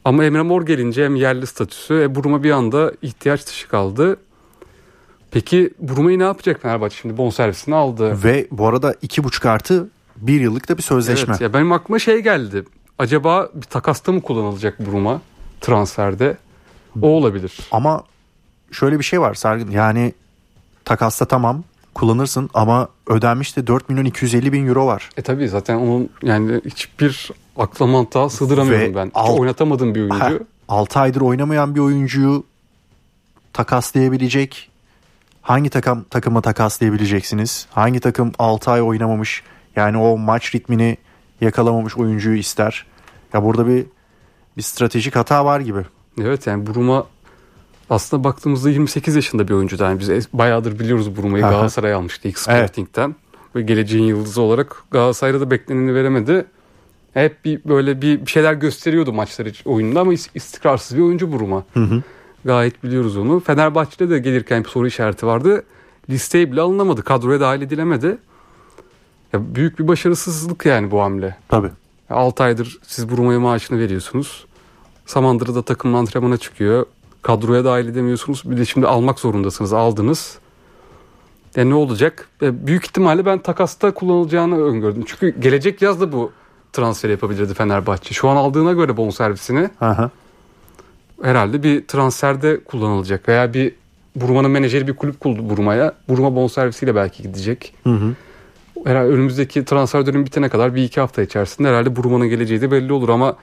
Ama 0.05 0.25
Emre 0.25 0.43
Mor 0.43 0.67
gelince 0.67 1.05
hem 1.05 1.17
yerli 1.17 1.47
statüsü 1.47 1.95
e, 1.95 2.15
Buruma 2.15 2.43
bir 2.43 2.51
anda 2.51 2.93
ihtiyaç 3.03 3.47
dışı 3.47 3.69
kaldı. 3.69 4.17
Peki 5.33 5.71
Buruma'yı 5.79 6.19
ne 6.19 6.23
yapacak 6.23 6.63
Fenerbahçe 6.63 6.97
şimdi 6.97 7.17
bonservisini 7.17 7.75
aldı. 7.75 8.25
Ve 8.25 8.47
bu 8.51 8.67
arada 8.69 8.93
2,5 8.93 9.49
artı 9.49 9.89
bir 10.17 10.41
yıllık 10.41 10.69
da 10.69 10.77
bir 10.79 10.83
sözleşme. 10.83 11.31
Evet, 11.31 11.41
ya 11.41 11.53
benim 11.53 11.73
aklıma 11.73 11.99
şey 11.99 12.19
geldi. 12.19 12.65
Acaba 12.99 13.49
bir 13.55 13.63
takasta 13.63 14.13
mı 14.13 14.23
kullanılacak 14.23 14.87
Buruma 14.87 15.21
transferde? 15.61 16.37
O 17.03 17.07
olabilir. 17.07 17.59
Ama 17.71 18.05
şöyle 18.73 18.99
bir 18.99 19.05
şey 19.05 19.21
var 19.21 19.35
Sargın. 19.35 19.71
Yani 19.71 20.13
takasta 20.85 21.25
tamam 21.25 21.65
kullanırsın 21.95 22.51
ama 22.55 22.89
ödenmiş 23.07 23.57
de 23.57 23.67
4 23.67 23.89
milyon 23.89 24.05
250 24.05 24.53
bin 24.53 24.67
euro 24.67 24.87
var. 24.87 25.11
E 25.17 25.23
tabii 25.23 25.49
zaten 25.49 25.77
onun 25.77 26.11
yani 26.23 26.61
hiçbir 26.67 27.31
akla 27.57 27.87
mantığa 27.87 28.29
sığdıramıyorum 28.29 28.91
Ve 28.91 28.95
ben. 28.95 29.07
Hiç 29.07 29.13
alt- 29.15 29.41
oynatamadığım 29.41 29.95
bir 29.95 30.01
oyuncu. 30.01 30.47
6 30.69 31.01
aydır 31.01 31.21
oynamayan 31.21 31.75
bir 31.75 31.81
oyuncuyu 31.81 32.45
takaslayabilecek 33.53 34.72
hangi 35.43 35.71
takım 35.71 36.05
takıma 36.11 36.41
takaslayabileceksiniz? 36.41 37.67
Hangi 37.71 38.01
takım 38.01 38.33
6 38.39 38.71
ay 38.71 38.83
oynamamış 38.83 39.43
yani 39.77 39.97
o 39.99 40.19
maç 40.19 40.55
ritmini 40.55 40.97
yakalamamış 41.41 41.97
oyuncuyu 41.97 42.37
ister? 42.37 42.87
Ya 43.33 43.45
burada 43.45 43.67
bir 43.67 43.87
bir 44.57 44.63
stratejik 44.63 45.17
hata 45.17 45.45
var 45.45 45.61
gibi. 45.61 45.81
Evet 46.21 46.47
yani 46.47 46.67
Buruma 46.67 47.07
Aslında 47.91 48.25
baktığımızda 48.25 48.71
28 48.71 49.15
yaşında 49.17 49.49
bir 49.49 49.53
oyuncu. 49.53 49.77
Yani 49.85 50.01
biz 50.01 50.29
bayağıdır 50.33 50.79
biliyoruz 50.79 51.17
Buruma'yı. 51.17 51.45
Galatasaray 51.45 51.93
almıştı 51.95 52.29
ilk 52.29 52.39
Evet. 52.49 52.71
Sporting'den. 52.71 53.15
Ve 53.57 53.63
geleceğin 53.63 54.05
yıldızı 54.05 54.43
olarak 54.43 54.83
Galatasaray'da 54.91 55.41
da 55.41 55.51
bekleneni 55.51 55.95
veremedi. 55.95 56.45
Hep 57.15 57.45
bir 57.45 57.61
böyle 57.65 58.03
bir 58.03 58.27
şeyler 58.27 58.55
gösteriyordu 58.55 59.13
maçları 59.13 59.53
oyununda 59.65 60.01
ama 60.01 60.13
is- 60.15 60.29
istikrarsız 60.35 60.97
bir 60.97 61.03
oyuncu 61.03 61.33
Buruma. 61.33 61.65
Hı 61.75 61.81
hı. 61.81 62.03
Gayet 62.45 62.85
biliyoruz 62.85 63.17
onu. 63.17 63.41
Fenerbahçe'de 63.41 64.11
de 64.11 64.19
gelirken 64.19 64.65
bir 64.65 64.69
soru 64.69 64.87
işareti 64.87 65.27
vardı. 65.27 65.63
Listeye 66.11 66.53
bile 66.53 66.61
alınamadı. 66.61 67.03
Kadroya 67.03 67.41
dahil 67.41 67.63
edilemedi. 67.63 68.19
Ya 69.33 69.55
büyük 69.55 69.79
bir 69.79 69.89
başarısızlık 69.89 70.67
yani 70.67 70.91
bu 70.91 71.03
hamle. 71.03 71.37
Tabii. 71.49 71.71
6 72.11 72.43
aydır 72.43 72.79
siz 72.83 73.11
Buruma'ya 73.11 73.41
maaşını 73.41 73.79
veriyorsunuz. 73.79 74.45
Samandıra'da 75.07 75.63
takım 75.63 75.95
antrenmana 75.95 76.37
çıkıyor. 76.37 76.87
Kadroya 77.23 77.65
dahil 77.65 77.89
edemiyorsunuz. 77.89 78.43
Bir 78.45 78.57
de 78.57 78.65
şimdi 78.65 78.87
almak 78.87 79.21
zorundasınız. 79.21 79.73
Aldınız. 79.73 80.39
E 81.57 81.69
ne 81.69 81.75
olacak? 81.75 82.29
E 82.43 82.67
büyük 82.67 82.85
ihtimalle 82.85 83.27
ben 83.27 83.39
takasta 83.39 83.95
kullanılacağını 83.95 84.65
öngördüm. 84.65 85.05
Çünkü 85.07 85.41
gelecek 85.41 85.83
yaz 85.83 86.01
da 86.01 86.13
bu 86.13 86.33
transferi 86.73 87.13
yapabilirdi 87.13 87.55
Fenerbahçe. 87.55 88.15
Şu 88.15 88.29
an 88.29 88.37
aldığına 88.37 88.73
göre 88.73 88.97
bonservisini 88.97 89.71
hı. 89.79 90.11
Herhalde 91.23 91.63
bir 91.63 91.87
transferde 91.87 92.65
kullanılacak. 92.65 93.29
Veya 93.29 93.55
bir 93.55 93.75
Buruma'nın 94.17 94.51
menajeri 94.51 94.89
bir 94.89 94.93
kulüp 94.97 95.21
kurdu 95.21 95.51
Buruma'ya. 95.51 95.93
Buruma 96.09 96.37
bonservisiyle 96.37 96.95
belki 96.95 97.23
gidecek. 97.23 97.75
Hı 97.85 97.91
hı. 97.91 98.15
Herhalde 98.85 99.09
önümüzdeki 99.09 99.65
transfer 99.65 100.07
dönemi 100.07 100.27
bitene 100.27 100.49
kadar 100.49 100.75
bir 100.75 100.83
iki 100.85 101.01
hafta 101.01 101.23
içerisinde 101.23 101.69
herhalde 101.69 101.97
Buruma'nın 101.97 102.29
geleceği 102.29 102.61
de 102.61 102.71
belli 102.71 102.93
olur 102.93 103.09
ama 103.09 103.37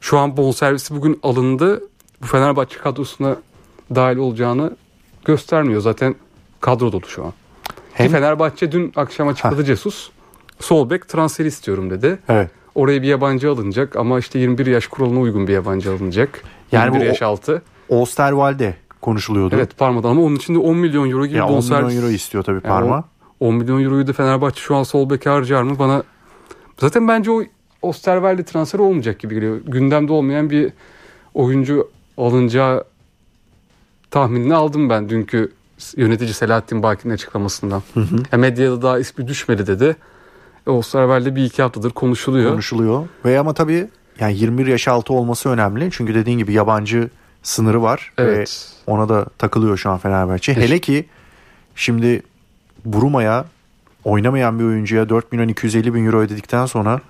şu 0.00 0.18
an 0.18 0.36
bonservisi 0.36 0.96
bugün 0.96 1.20
alındı. 1.22 1.82
Bu 2.22 2.26
Fenerbahçe 2.26 2.78
kadrosuna 2.78 3.36
dahil 3.94 4.16
olacağını 4.16 4.76
göstermiyor. 5.24 5.80
Zaten 5.80 6.14
kadro 6.60 6.92
dolu 6.92 7.06
şu 7.06 7.24
an. 7.24 7.32
Hem- 7.92 8.06
Ki 8.06 8.12
Fenerbahçe 8.12 8.72
dün 8.72 8.92
akşam 8.96 9.28
açıkladı 9.28 9.64
Cesus. 9.64 10.10
Sol 10.60 10.90
bek 10.90 11.08
transferi 11.08 11.48
istiyorum 11.48 11.90
dedi. 11.90 12.18
Evet. 12.28 12.50
Oraya 12.80 13.02
bir 13.02 13.06
yabancı 13.06 13.50
alınacak 13.50 13.96
ama 13.96 14.18
işte 14.18 14.38
21 14.38 14.66
yaş 14.66 14.86
kuralına 14.86 15.20
uygun 15.20 15.46
bir 15.46 15.52
yabancı 15.52 15.92
alınacak. 15.92 16.42
Yani 16.72 16.84
21 16.84 17.00
bu 17.00 17.04
yaş 17.04 17.22
altı. 17.22 17.62
Osterwalde 17.88 18.74
konuşuluyordu. 19.00 19.54
Evet 19.56 19.78
Parma'dan 19.78 20.08
ama 20.10 20.22
onun 20.22 20.36
için 20.36 20.54
de 20.54 20.58
10 20.58 20.76
milyon 20.76 21.10
euro 21.10 21.26
gibi 21.26 21.38
Ya 21.38 21.46
10 21.46 21.52
bonservis. 21.54 21.86
milyon 21.88 22.02
euro 22.02 22.10
istiyor 22.12 22.44
tabii 22.44 22.54
Yani 22.56 22.62
Parma. 22.68 23.04
o 23.40 23.46
10 23.48 23.54
milyon 23.54 23.84
euroyu 23.84 24.06
da 24.06 24.12
Fenerbahçe 24.12 24.60
şu 24.60 24.76
an 24.76 24.82
sol 24.82 25.10
beke 25.10 25.30
harcar 25.30 25.62
mı 25.62 25.78
bana 25.78 26.02
zaten 26.78 27.08
bence 27.08 27.30
o 27.30 27.42
Osterwalde 27.82 28.42
transferi 28.44 28.82
olmayacak 28.82 29.18
gibi 29.18 29.34
geliyor. 29.34 29.60
Gündemde 29.66 30.12
olmayan 30.12 30.50
bir 30.50 30.72
oyuncu 31.34 31.90
alınacağı 32.18 32.84
tahminini 34.10 34.54
aldım 34.54 34.90
ben 34.90 35.08
dünkü 35.08 35.52
yönetici 35.96 36.34
Selahattin 36.34 36.82
Baki'nin 36.82 37.12
açıklamasından. 37.14 37.82
Ya 38.32 38.38
medyada 38.38 38.82
daha 38.82 38.98
ismi 38.98 39.28
düşmedi 39.28 39.66
dedi. 39.66 39.96
E, 40.70 40.72
Osterwalde 40.72 41.36
bir 41.36 41.44
iki 41.44 41.62
haftadır 41.62 41.90
konuşuluyor. 41.90 42.50
konuşuluyor. 42.50 43.08
Ve 43.24 43.38
ama 43.38 43.54
tabii 43.54 43.88
yani 44.20 44.36
21 44.36 44.66
yaş 44.66 44.88
altı 44.88 45.12
olması 45.12 45.48
önemli. 45.48 45.88
Çünkü 45.92 46.14
dediğin 46.14 46.38
gibi 46.38 46.52
yabancı 46.52 47.10
sınırı 47.42 47.82
var 47.82 48.12
Evet. 48.18 48.38
ve 48.86 48.92
ona 48.92 49.08
da 49.08 49.24
takılıyor 49.38 49.76
şu 49.76 49.90
an 49.90 49.98
Fenerbahçe. 49.98 50.54
Hele 50.54 50.78
ki 50.78 51.06
şimdi 51.74 52.22
Buruma'ya 52.84 53.44
oynamayan 54.04 54.58
bir 54.58 54.64
oyuncuya 54.64 55.08
4 55.08 55.32
milyon 55.32 55.48
250 55.48 55.94
bin 55.94 56.06
euro 56.06 56.18
ödedikten 56.18 56.66
sonra 56.66 57.00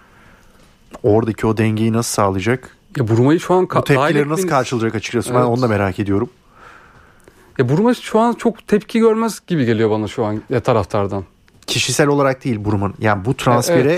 oradaki 1.02 1.47
o 1.47 1.57
dengeyi 1.57 1.93
nasıl 1.93 2.12
sağlayacak? 2.14 2.76
Ya 2.97 3.09
Buruma'yı 3.09 3.40
şu 3.40 3.55
an 3.55 3.69
Bu 3.75 3.85
tepkileri 3.85 4.29
nasıl 4.29 4.49
karşılayacak 4.49 4.95
açıkçası 4.95 5.31
ben 5.31 5.38
Evet. 5.38 5.49
onu 5.49 5.62
da 5.62 5.69
merak 5.69 5.99
ediyorum. 5.99 6.31
Ya 7.59 7.69
Buruma 7.69 7.95
şu 7.95 8.19
an 8.19 8.33
çok 8.33 8.67
tepki 8.67 8.99
görmez 8.99 9.40
gibi 9.47 9.64
geliyor 9.64 9.90
bana 9.90 10.09
şu 10.09 10.25
an 10.25 10.43
ya 10.50 10.61
taraftardan. 10.61 11.25
Kişisel 11.71 12.07
olarak 12.09 12.45
değil 12.45 12.65
Buruma'nın. 12.65 12.95
Yani 13.00 13.25
bu 13.25 13.35
transfere 13.37 13.93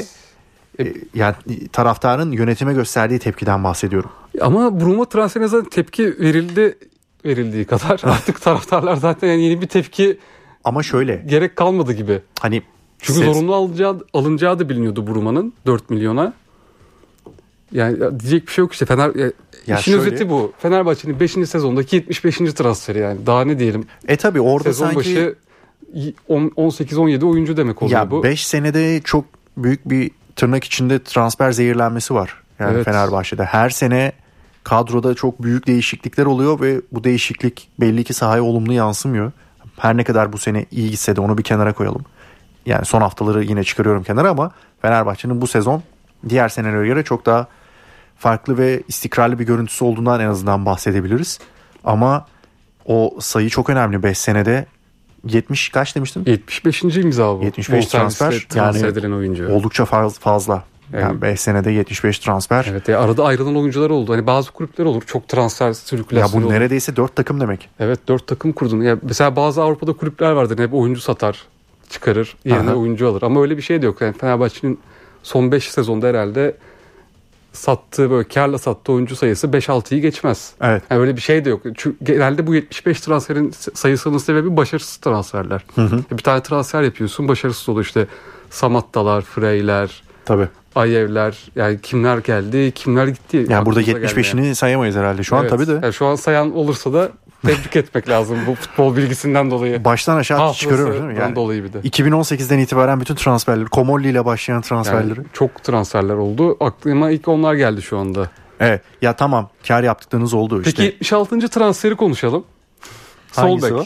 Evet. 0.79 0.95
e, 0.95 0.95
yani 1.14 1.35
taraftarın 1.73 2.33
yönetime 2.33 2.73
gösterdiği 2.73 3.19
tepkiden 3.19 3.64
bahsediyorum. 3.64 4.11
Ama 4.41 4.81
Bruma 4.81 5.05
transferine 5.05 5.49
zaten 5.49 5.71
tepki 5.71 6.05
verildi 6.21 6.79
verildiği 7.25 7.64
kadar. 7.64 8.00
Artık 8.05 8.41
taraftarlar 8.43 8.97
zaten 8.97 9.29
yani 9.29 9.43
yeni 9.43 9.61
bir 9.62 9.67
tepki 9.67 10.19
Ama 10.64 10.83
şöyle 10.83 11.17
gerek 11.26 11.57
kalmadı 11.57 11.93
gibi. 11.93 12.21
hani 12.41 12.62
Çünkü 12.99 13.19
ses- 13.21 13.25
zorunlu 13.35 13.55
alınacağı, 13.55 14.05
alınacağı 14.14 14.59
da 14.59 14.69
biliniyordu 14.69 15.07
Bruma'nın 15.07 15.52
4 15.67 15.91
milyona. 15.91 16.33
Yani 17.73 18.00
ya 18.00 18.21
diyecek 18.21 18.47
bir 18.47 18.52
şey 18.52 18.62
yok 18.62 18.73
işte. 18.73 18.87
Fener, 18.87 19.14
ya 19.14 19.33
Ya 19.67 19.79
işin 19.79 19.93
şöyle- 19.93 20.07
özeti 20.07 20.31
bu. 20.31 20.52
Fenerbahçe'nin 20.59 21.21
5. 21.21 21.47
sezondaki 21.47 21.97
75. 21.97 22.52
transferi 22.55 22.99
yani. 22.99 23.26
Daha 23.26 23.45
ne 23.45 23.59
diyelim. 23.59 23.85
E 24.09 24.17
tabi 24.17 24.41
orada 24.41 24.64
Sezon 24.69 24.85
sanki 24.85 24.97
başı 24.99 25.35
18-17 25.94 27.25
oyuncu 27.25 27.56
demek 27.56 27.82
oluyor 27.82 28.00
ya 28.00 28.11
bu. 28.11 28.22
5 28.22 28.46
senede 28.46 29.00
çok 29.00 29.25
büyük 29.56 29.90
bir 29.90 30.11
tırnak 30.37 30.64
içinde 30.64 31.02
transfer 31.02 31.52
zehirlenmesi 31.52 32.14
var. 32.14 32.42
Yani 32.58 32.75
Evet. 32.75 32.84
Fenerbahçe'de 32.84 33.44
her 33.44 33.70
sene 33.70 34.12
kadroda 34.64 35.14
çok 35.14 35.42
büyük 35.42 35.66
değişiklikler 35.66 36.26
oluyor 36.26 36.61
ve 36.61 36.80
bu 36.92 37.04
değişiklik 37.04 37.68
belli 37.80 38.04
ki 38.04 38.14
sahaya 38.14 38.42
olumlu 38.42 38.72
yansımıyor. 38.72 39.32
Her 39.76 39.96
ne 39.96 40.04
kadar 40.04 40.32
bu 40.32 40.38
sene 40.38 40.66
iyi 40.70 40.90
gitse 40.90 41.16
de 41.16 41.20
onu 41.20 41.38
bir 41.38 41.42
kenara 41.42 41.72
koyalım. 41.72 42.04
Yani 42.66 42.84
son 42.84 43.00
haftaları 43.00 43.44
yine 43.44 43.64
çıkarıyorum 43.64 44.02
kenara 44.02 44.30
ama 44.30 44.50
Fenerbahçe'nin 44.82 45.40
bu 45.40 45.46
sezon 45.46 45.82
diğer 46.28 46.49
senelere 46.49 46.87
göre 46.87 47.02
çok 47.02 47.26
daha 47.26 47.46
farklı 48.18 48.58
ve 48.58 48.82
istikrarlı 48.88 49.38
bir 49.38 49.46
görüntüsü 49.46 49.84
olduğundan 49.84 50.20
en 50.20 50.26
azından 50.28 50.66
bahsedebiliriz. 50.66 51.38
Ama 51.84 52.26
o 52.87 53.16
sayı 53.20 53.49
çok 53.49 53.70
önemli 53.70 54.02
5 54.02 54.18
senede 54.18 54.66
70 55.29 55.69
kaç 55.69 55.97
demiştin? 55.97 56.25
75. 56.26 56.83
imza 56.83 57.38
bu. 57.41 57.45
75 57.45 57.69
Bonservisle 57.76 57.99
transfer, 57.99 58.47
transfer 58.49 58.81
yani 58.88 58.93
edilen 58.93 59.12
oyuncu. 59.12 59.49
Oldukça 59.49 59.85
faz- 59.85 60.19
fazla. 60.19 60.64
Yani 60.93 61.02
Yani- 61.02 61.23
5 61.23 61.41
senede 61.41 61.71
75 61.71 62.19
transfer. 62.19 62.67
Evet 62.71 62.88
ya 62.88 63.00
arada 63.00 63.25
ayrılan 63.25 63.57
oyuncular 63.57 63.91
oldu. 63.91 64.12
Hani 64.12 64.26
bazı 64.26 64.52
kulüpler 64.52 64.85
olur. 64.85 65.02
Çok 65.07 65.29
transfer 65.29 65.67
ya 65.67 65.75
sirkülasyonu 65.75 66.43
bu 66.43 66.47
olur. 66.47 66.55
neredeyse 66.55 66.97
4 66.97 67.17
takım 67.17 67.41
demek. 67.41 67.69
Evet 67.81 68.09
dört 68.09 68.26
takım 68.26 68.52
kurdun. 68.52 68.81
Ya 68.81 68.99
mesela 69.02 69.37
bazı 69.37 69.62
Avrupa'da 69.62 69.93
kulüpler 69.93 70.31
vardır. 70.33 70.59
Hep 70.59 70.75
oyuncu 70.75 71.00
satar, 71.00 71.43
çıkarır, 71.91 72.37
yerine 72.45 72.71
Aha. 72.71 72.76
oyuncu 72.76 73.09
alır. 73.09 73.23
Ama 73.23 73.43
öyle 73.43 73.57
bir 73.57 73.62
şey 73.62 73.83
de 73.83 73.87
yok. 73.87 74.00
Yani 74.00 74.12
Fenerbahçe'nin 74.19 74.79
son 75.23 75.52
5 75.52 75.71
sezonda 75.71 76.07
herhalde 76.07 76.57
sattığı 77.52 78.11
böyle 78.11 78.28
karla 78.28 78.59
sattığı 78.59 78.92
oyuncu 78.92 79.16
sayısı 79.16 79.47
5-6'yı 79.47 80.00
geçmez. 80.00 80.52
Evet. 80.61 80.82
Yani 80.90 81.00
öyle 81.00 81.16
bir 81.16 81.21
şey 81.21 81.44
de 81.44 81.50
yok. 81.50 81.62
Çünkü 81.76 81.97
genelde 82.02 82.47
bu 82.47 82.54
75 82.54 83.00
transferin 83.00 83.50
sayısının 83.75 84.18
sebebi 84.18 84.56
başarısız 84.56 84.97
transferler. 84.97 85.64
Bir 86.12 86.23
tane 86.23 86.42
transfer 86.42 86.82
yapıyorsun 86.82 87.28
başarısız 87.28 87.68
oluyor 87.68 87.85
işte 87.85 88.06
Samattalar, 88.50 89.23
Freyler, 89.23 90.02
Tabii. 90.25 90.49
Ayevler 90.75 91.38
yani 91.56 91.80
kimler 91.80 92.18
geldi 92.18 92.73
kimler 92.75 93.06
gitti. 93.09 93.47
Yani 93.49 93.66
burada 93.66 93.80
Aklımıza 93.80 94.09
75'ini 94.09 94.32
gelmeyen. 94.35 94.52
sayamayız 94.52 94.97
herhalde 94.97 95.23
şu 95.23 95.37
an 95.37 95.40
Evet. 95.40 95.50
tabii 95.50 95.66
de. 95.66 95.73
Yani 95.82 95.92
şu 95.92 96.06
an 96.06 96.14
sayan 96.14 96.56
olursa 96.56 96.92
da 96.92 97.12
tebrik 97.46 97.76
etmek 97.76 98.08
lazım 98.08 98.38
bu 98.46 98.54
futbol 98.54 98.96
bilgisinden 98.96 99.50
dolayı. 99.50 99.84
Baştan 99.84 100.16
aşağı 100.16 100.52
çıkarıyoruz 100.52 100.94
değil 100.94 101.04
mi? 101.04 101.18
Yani 101.20 101.37
dolayı 101.37 101.64
bir 101.64 101.72
de. 101.72 101.78
2018'den 101.78 102.58
itibaren 102.58 103.00
bütün 103.00 103.14
transferleri, 103.14 103.66
Komolli 103.66 104.08
ile 104.08 104.25
başlayan 104.25 104.62
transferleri. 104.62 105.18
Yani 105.18 105.26
çok 105.32 105.62
transferler 105.64 106.14
oldu. 106.14 106.56
Aklıma 106.61 107.11
ilk 107.11 107.28
onlar 107.28 107.54
geldi 107.54 107.82
şu 107.82 107.99
anda. 107.99 108.30
Evet. 108.61 108.82
Ya 109.02 109.16
tamam 109.16 109.50
kar 109.68 109.82
yaptıklarınız 109.82 110.34
oldu 110.34 110.56
Peki 110.64 110.68
işte. 110.70 110.82
76. 110.82 111.49
transferi 111.49 111.96
konuşalım. 111.96 112.44
Sol 113.32 113.42
Hangisi 113.42 113.66
bek. 113.66 113.72
o? 113.72 113.84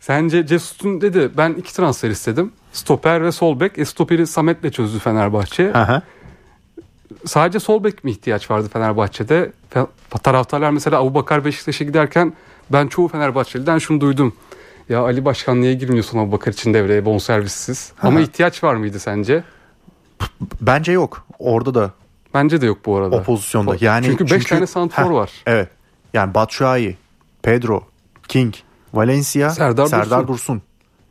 Sence 0.00 0.46
Cesus'un 0.46 1.00
dedi 1.00 1.30
ben 1.36 1.52
iki 1.52 1.74
transfer 1.74 2.10
istedim. 2.10 2.52
Stoper 2.72 3.24
ve 3.24 3.32
sol 3.32 3.60
bek. 3.60 3.78
E, 3.78 3.84
stoperi 3.84 4.26
Samet'le 4.26 4.72
çözdü 4.72 4.98
Fenerbahçe. 4.98 5.72
Aha. 5.74 6.02
Sadece 7.26 7.60
sol 7.60 7.84
bek 7.84 8.04
mi 8.04 8.10
ihtiyaç 8.10 8.50
vardı 8.50 8.68
Fenerbahçe'de? 8.72 9.52
Fe- 9.74 9.86
Taraftarlar 10.22 10.70
mesela 10.70 10.98
Abu 11.00 11.14
Bakar 11.14 11.44
Beşiktaş'a 11.44 11.84
giderken 11.84 12.32
ben 12.72 12.86
çoğu 12.86 13.08
Fenerbahçeli'den 13.08 13.78
şunu 13.78 14.00
duydum. 14.00 14.34
Ya 14.88 15.00
Ali 15.00 15.24
Başkan 15.24 15.60
niye 15.60 15.74
girmiyorsun 15.74 16.18
Abu 16.18 16.32
Bakar 16.32 16.52
için 16.52 16.74
devreye 16.74 17.04
bonservissiz? 17.04 17.92
Ama 18.02 18.16
Aha. 18.18 18.20
ihtiyaç 18.24 18.64
var 18.64 18.74
mıydı 18.74 18.98
sence? 19.00 19.44
Bence 20.60 20.92
yok. 20.92 21.26
Orada 21.38 21.74
da 21.74 21.90
Bence 22.34 22.60
de 22.60 22.66
yok 22.66 22.78
bu 22.86 22.96
arada. 22.96 23.16
o 23.16 23.22
pozisyonda. 23.22 23.76
Yani 23.80 24.06
çünkü 24.06 24.30
5 24.30 24.44
tane 24.44 24.66
santrfor 24.66 25.04
Heh, 25.10 25.10
var. 25.14 25.30
Evet. 25.46 25.68
Yani 26.14 26.34
Batshuayi, 26.34 26.96
Pedro, 27.42 27.82
King, 28.28 28.54
Valencia, 28.94 29.50
Serdar 29.50 29.86
Serdar, 29.86 30.08
Dursun. 30.28 30.28
Dursun. 30.28 30.62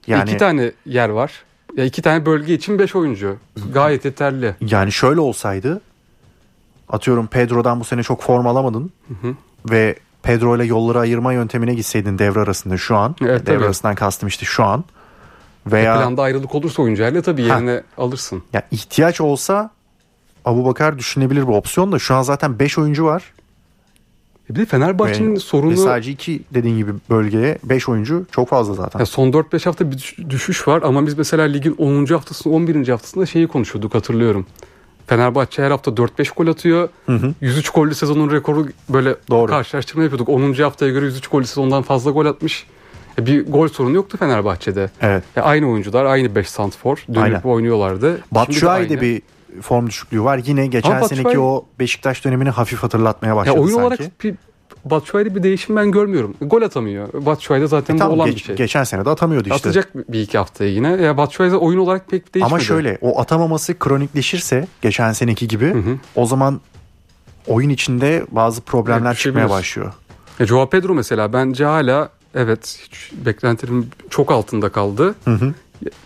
Yani 0.08 0.30
İki 0.30 0.38
tane 0.38 0.72
yer 0.86 1.10
var. 1.10 1.32
Ya 1.78 1.86
iki 1.86 2.02
tane 2.02 2.26
bölge 2.26 2.54
için 2.54 2.80
5 2.80 2.96
oyuncu. 2.96 3.38
Gayet 3.74 4.06
yeterli. 4.06 4.56
Yani 4.62 4.92
şöyle 4.92 5.20
olsaydı 5.20 5.82
atıyorum 6.90 7.28
Pedro'dan 7.28 7.80
bu 7.80 7.84
sene 7.84 8.04
çok 8.04 8.22
form 8.22 8.48
alamadın 8.48 8.92
ve 9.72 9.96
Pedro 10.24 10.56
ile 10.56 10.66
yolları 10.66 11.00
ayırma 11.00 11.34
yöntemine 11.34 11.74
gitseydin 11.74 12.20
devre 12.20 12.40
arasında 12.40 12.78
şu 12.78 12.96
an. 12.98 13.16
Evet, 13.22 13.46
devre 13.46 13.56
tabii. 13.56 13.66
arasından 13.66 13.96
kastım 13.96 14.30
işte 14.30 14.46
şu 14.46 14.64
an. 14.64 14.84
Veya 15.68 15.96
Planda 15.98 16.22
ayrılık 16.22 16.56
olursa 16.56 16.82
oyuncuyla 16.82 17.22
tabii 17.22 17.48
Ha. 17.48 17.56
yerine 17.56 17.84
alırsın. 17.98 18.44
ya 18.54 18.64
ihtiyaç 18.72 19.22
olsa 19.22 19.70
Abu 20.46 20.66
Bakar 20.66 20.98
düşünebilir 20.98 21.42
bir 21.48 21.54
opsiyon 21.54 21.92
da 21.92 22.00
şu 22.00 22.16
an 22.16 22.22
zaten 22.22 22.60
5 22.60 22.78
oyuncu 22.78 23.06
var. 23.06 23.34
E 24.50 24.56
Bir 24.56 24.60
de 24.60 24.66
Fenerbahçe'nin 24.66 25.36
Ve- 25.36 25.40
sorunu 25.40 25.72
Ve 25.72 25.76
sadece 25.78 26.12
iki 26.12 26.42
dediğin 26.54 26.78
gibi 26.78 26.92
bölgeye 27.10 27.58
5 27.64 27.90
oyuncu 27.90 28.26
çok 28.32 28.50
fazla 28.50 28.74
zaten. 28.74 29.00
Ya 29.00 29.06
son 29.06 29.32
4-5 29.34 29.66
hafta 29.66 29.92
bir 29.92 29.98
düş- 29.98 30.18
düşüş 30.30 30.68
var 30.68 30.82
ama 30.84 31.06
biz 31.08 31.18
mesela 31.18 31.44
ligin 31.46 31.76
10. 31.78 32.06
haftasında 32.14 32.54
11. 32.54 32.88
haftasında 32.92 33.26
şeyi 33.26 33.48
konuşuyorduk 33.48 33.96
hatırlıyorum. 33.96 34.46
Fenerbahçe 35.14 35.64
her 35.64 35.72
hafta 35.72 35.92
4-5 35.92 36.34
gol 36.36 36.48
atıyor. 36.48 36.90
Hı 37.06 37.12
hı. 37.16 37.34
103 37.42 37.70
gollü 37.70 37.96
sezonun 37.96 38.32
rekoru 38.32 38.68
böyle 38.90 39.16
Doğru. 39.30 39.52
karşılaştırma 39.52 40.04
yapıyorduk. 40.04 40.30
10. 40.30 40.54
haftaya 40.54 40.92
göre 40.92 41.06
103 41.06 41.28
gollü 41.28 41.46
sezondan 41.46 41.84
fazla 41.84 42.12
gol 42.12 42.26
atmış. 42.26 42.68
E 43.20 43.26
Bir 43.26 43.48
gol 43.48 43.68
sorunu 43.68 43.96
yoktu 43.96 44.18
Fenerbahçe'de. 44.18 44.90
Evet. 45.02 45.24
Ya 45.36 45.44
aynı 45.44 45.70
oyuncular, 45.72 46.06
aynı 46.06 46.36
5 46.36 46.50
santfor 46.50 47.04
dönüp 47.08 47.24
Aynen. 47.24 47.42
oynuyorlardı. 47.42 48.22
Batshuayi'de 48.32 49.02
bir 49.02 49.22
form 49.62 49.88
düşüklüğü 49.88 50.24
var. 50.24 50.42
Yine 50.46 50.68
geçen 50.68 50.92
Ama 50.92 51.08
seneki 51.08 51.26
Batshuayi- 51.28 51.38
o 51.40 51.66
Beşiktaş 51.80 52.26
dönemini 52.26 52.50
hafif 52.50 52.84
hatırlatmaya 52.84 53.28
ya 53.30 53.36
başladı 53.36 53.60
oyun 53.60 53.68
sanki. 53.68 53.82
olarak 53.86 54.24
bir 54.24 54.36
Batshuayi'de 54.86 55.36
bir 55.36 55.44
değişim 55.44 55.76
ben 55.76 55.92
görmüyorum. 55.92 56.34
Gol 56.42 56.62
atamıyor. 56.62 57.10
Batshuayi'de 57.14 57.68
zaten 57.68 57.98
E 57.98 58.00
bu 58.00 58.04
olan 58.04 58.26
geç- 58.30 58.36
bir 58.38 58.44
şey. 58.44 58.56
geçen 58.56 58.84
sene 58.84 59.06
de 59.06 59.10
atamıyordu 59.10 59.50
işte. 59.50 59.70
Atacak 59.70 60.12
bir 60.14 60.22
iki 60.22 60.38
haftaya 60.38 60.70
yine. 60.72 60.88
Ya 60.92 61.18
Batshuayi'de 61.18 61.56
oyun 61.58 61.78
olarak 61.80 62.08
pek 62.08 62.36
değişmedi. 62.36 62.54
Ama 62.54 62.60
şöyle 62.60 62.98
o 63.02 63.20
atamaması 63.22 63.80
kronikleşirse 63.80 64.68
geçen 64.82 65.12
seneki 65.12 65.48
gibi 65.48 65.66
Hı 65.74 65.78
hı. 65.80 65.98
o 66.16 66.26
zaman 66.26 66.62
oyun 67.48 67.70
içinde 67.70 68.26
bazı 68.32 68.62
problemler 68.62 69.08
Evet, 69.10 69.18
çıkmaya 69.20 69.50
başlıyor. 69.50 69.94
Ya 70.40 70.46
Joao 70.46 70.70
Pedro 70.70 70.94
mesela 70.94 71.34
bence 71.34 71.66
hala 71.66 72.10
evet 72.36 72.80
hiç 72.84 73.12
beklentilerimin 73.26 73.90
çok 74.10 74.32
altında 74.32 74.70
kaldı. 74.70 75.16
Hı 75.26 75.32
hı. 75.32 75.54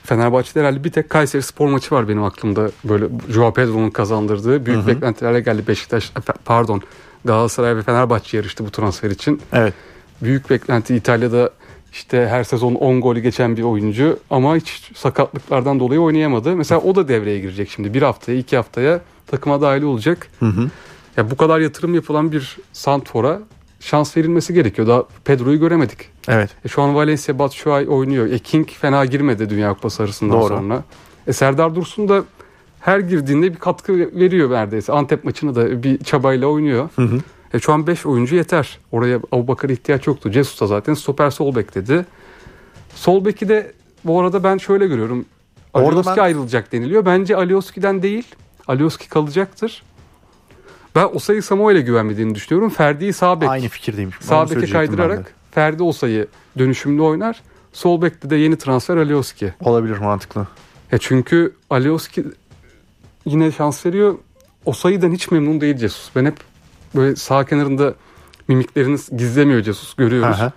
Fenerbahçe'de 0.04 0.60
herhalde 0.60 0.84
bir 0.84 0.92
tek 0.92 1.10
Kayseri 1.10 1.42
spor 1.42 1.68
maçı 1.68 1.96
var 1.96 2.08
benim 2.10 2.24
aklımda. 2.24 2.70
Böyle 2.84 3.06
Joao 3.30 3.54
Pedro'nun 3.54 3.90
kazandırdığı 3.90 4.66
büyük 4.66 4.80
Hı 4.80 4.84
hı. 4.84 4.88
beklentilerle 4.88 5.42
geldi 5.42 5.64
Beşiktaş 5.68 6.12
pardon 6.46 6.82
Galatasaray 7.26 7.76
ve 7.76 7.82
Fenerbahçe 7.82 8.38
yarıştı 8.38 8.66
bu 8.66 8.72
transfer 8.72 9.12
için. 9.12 9.42
Evet. 9.54 9.74
Büyük 10.22 10.50
beklenti 10.50 10.96
İtalya'da 10.96 11.50
işte 11.92 12.28
her 12.28 12.44
sezon 12.44 12.76
10 12.76 13.02
golü 13.02 13.20
geçen 13.20 13.58
bir 13.58 13.64
oyuncu 13.64 14.20
ama 14.30 14.56
hiç 14.56 14.92
sakatlıklardan 14.96 15.80
dolayı 15.80 16.02
oynayamadı. 16.02 16.56
Mesela 16.56 16.82
o 16.82 16.96
da 16.96 17.08
devreye 17.08 17.40
girecek 17.40 17.70
şimdi. 17.70 17.94
Bir 17.94 18.02
haftaya 18.02 18.38
iki 18.38 18.56
haftaya 18.56 19.02
takıma 19.28 19.62
dahil 19.62 19.84
olacak. 19.84 20.28
Hı 20.40 20.46
hı. 20.46 20.70
Ya 21.18 21.32
bu 21.32 21.38
kadar 21.38 21.60
yatırım 21.60 21.96
yapılan 21.96 22.32
bir 22.32 22.58
Santfor'a 22.74 23.40
şans 23.80 24.18
verilmesi 24.18 24.54
gerekiyor. 24.54 24.88
Daha 24.88 25.04
Pedro'yu 25.26 25.60
göremedik. 25.60 25.98
Evet. 26.28 26.50
E 26.66 26.68
şu 26.68 26.82
an 26.82 26.96
Valencia 26.96 27.40
Batshuayi 27.40 27.88
oynuyor. 27.88 28.32
E 28.32 28.40
King 28.40 28.70
fena 28.70 29.06
girmedi 29.06 29.50
Dünya 29.50 29.74
Kupası 29.74 30.04
arasından 30.04 30.42
Doğru. 30.42 30.48
sonra. 30.48 30.84
E 31.28 31.34
Serdar 31.34 31.76
Dursun 31.76 32.10
da 32.10 32.24
her 32.84 33.00
girdiğinde 33.00 33.54
bir 33.54 33.60
katkı 33.60 33.94
veriyor 33.98 34.52
neredeyse. 34.52 34.94
Antep 34.94 35.24
maçını 35.24 35.56
da 35.56 35.84
bir 35.84 35.98
çabayla 36.04 36.48
oynuyor. 36.48 36.90
Hı 36.96 37.02
hı. 37.02 37.20
E 37.54 37.60
şu 37.60 37.74
an 37.74 37.88
5 37.88 38.06
oyuncu 38.06 38.36
yeter. 38.36 38.80
Oraya 38.92 39.20
Abubakar 39.32 39.70
ihtiyaç 39.70 40.08
yoktu. 40.08 40.32
Jesus 40.32 40.62
da 40.62 40.68
zaten 40.68 40.94
stoper 40.94 41.30
sol 41.30 41.56
bek 41.56 41.76
dedi. 41.76 42.06
Sol 42.96 43.26
beki 43.26 43.50
de 43.50 43.72
bu 44.06 44.22
arada 44.22 44.44
ben 44.44 44.58
şöyle 44.58 44.88
görüyorum. 44.88 45.26
Alioski 45.74 46.18
ben- 46.18 46.24
ayrılacak 46.24 46.72
deniliyor. 46.72 47.06
Bence 47.06 47.36
Alioski'den 47.36 48.02
değil. 48.02 48.28
Alioski 48.68 49.10
kalacaktır. 49.10 49.84
Ben 50.96 51.10
Osayi 51.14 51.42
Samuel'e 51.42 51.82
güvenmediğini 51.82 52.36
düşünüyorum. 52.36 52.70
Ferdi'yi 52.70 53.14
sağ 53.14 53.42
bek 53.42 53.50
Aynı 53.50 53.68
fikirdeyim. 53.68 54.10
Onu 54.10 54.28
Sağ 54.28 54.50
beke 54.50 54.72
kaydırarak 54.72 55.34
Ferdi 55.52 55.84
Osa'yı 55.84 56.28
dönüşümlü 56.58 57.02
oynar. 57.02 57.42
Sol 57.74 58.02
bekte 58.02 58.30
de 58.30 58.36
yeni 58.36 58.56
transfer 58.58 58.98
Alioski. 58.98 59.54
Olabilir 59.60 59.98
mantıklı. 59.98 60.48
Ya 60.92 60.98
çünkü 60.98 61.54
Alioski 61.70 62.26
yine 63.26 63.52
şans 63.52 63.86
veriyor. 63.86 64.16
Osa'yıdan 64.66 65.12
hiç 65.12 65.32
memnun 65.32 65.62
değil 65.62 65.78
Jesus. 65.78 66.10
Ben 66.16 66.26
hep 66.26 66.36
böyle 66.96 67.16
sağ 67.16 67.46
kenarında 67.46 67.94
mimiklerini 68.48 68.98
gizlemiyor 69.18 69.64
Jesus 69.64 69.94
görüyoruz. 69.94 70.36
Aha. 70.40 70.52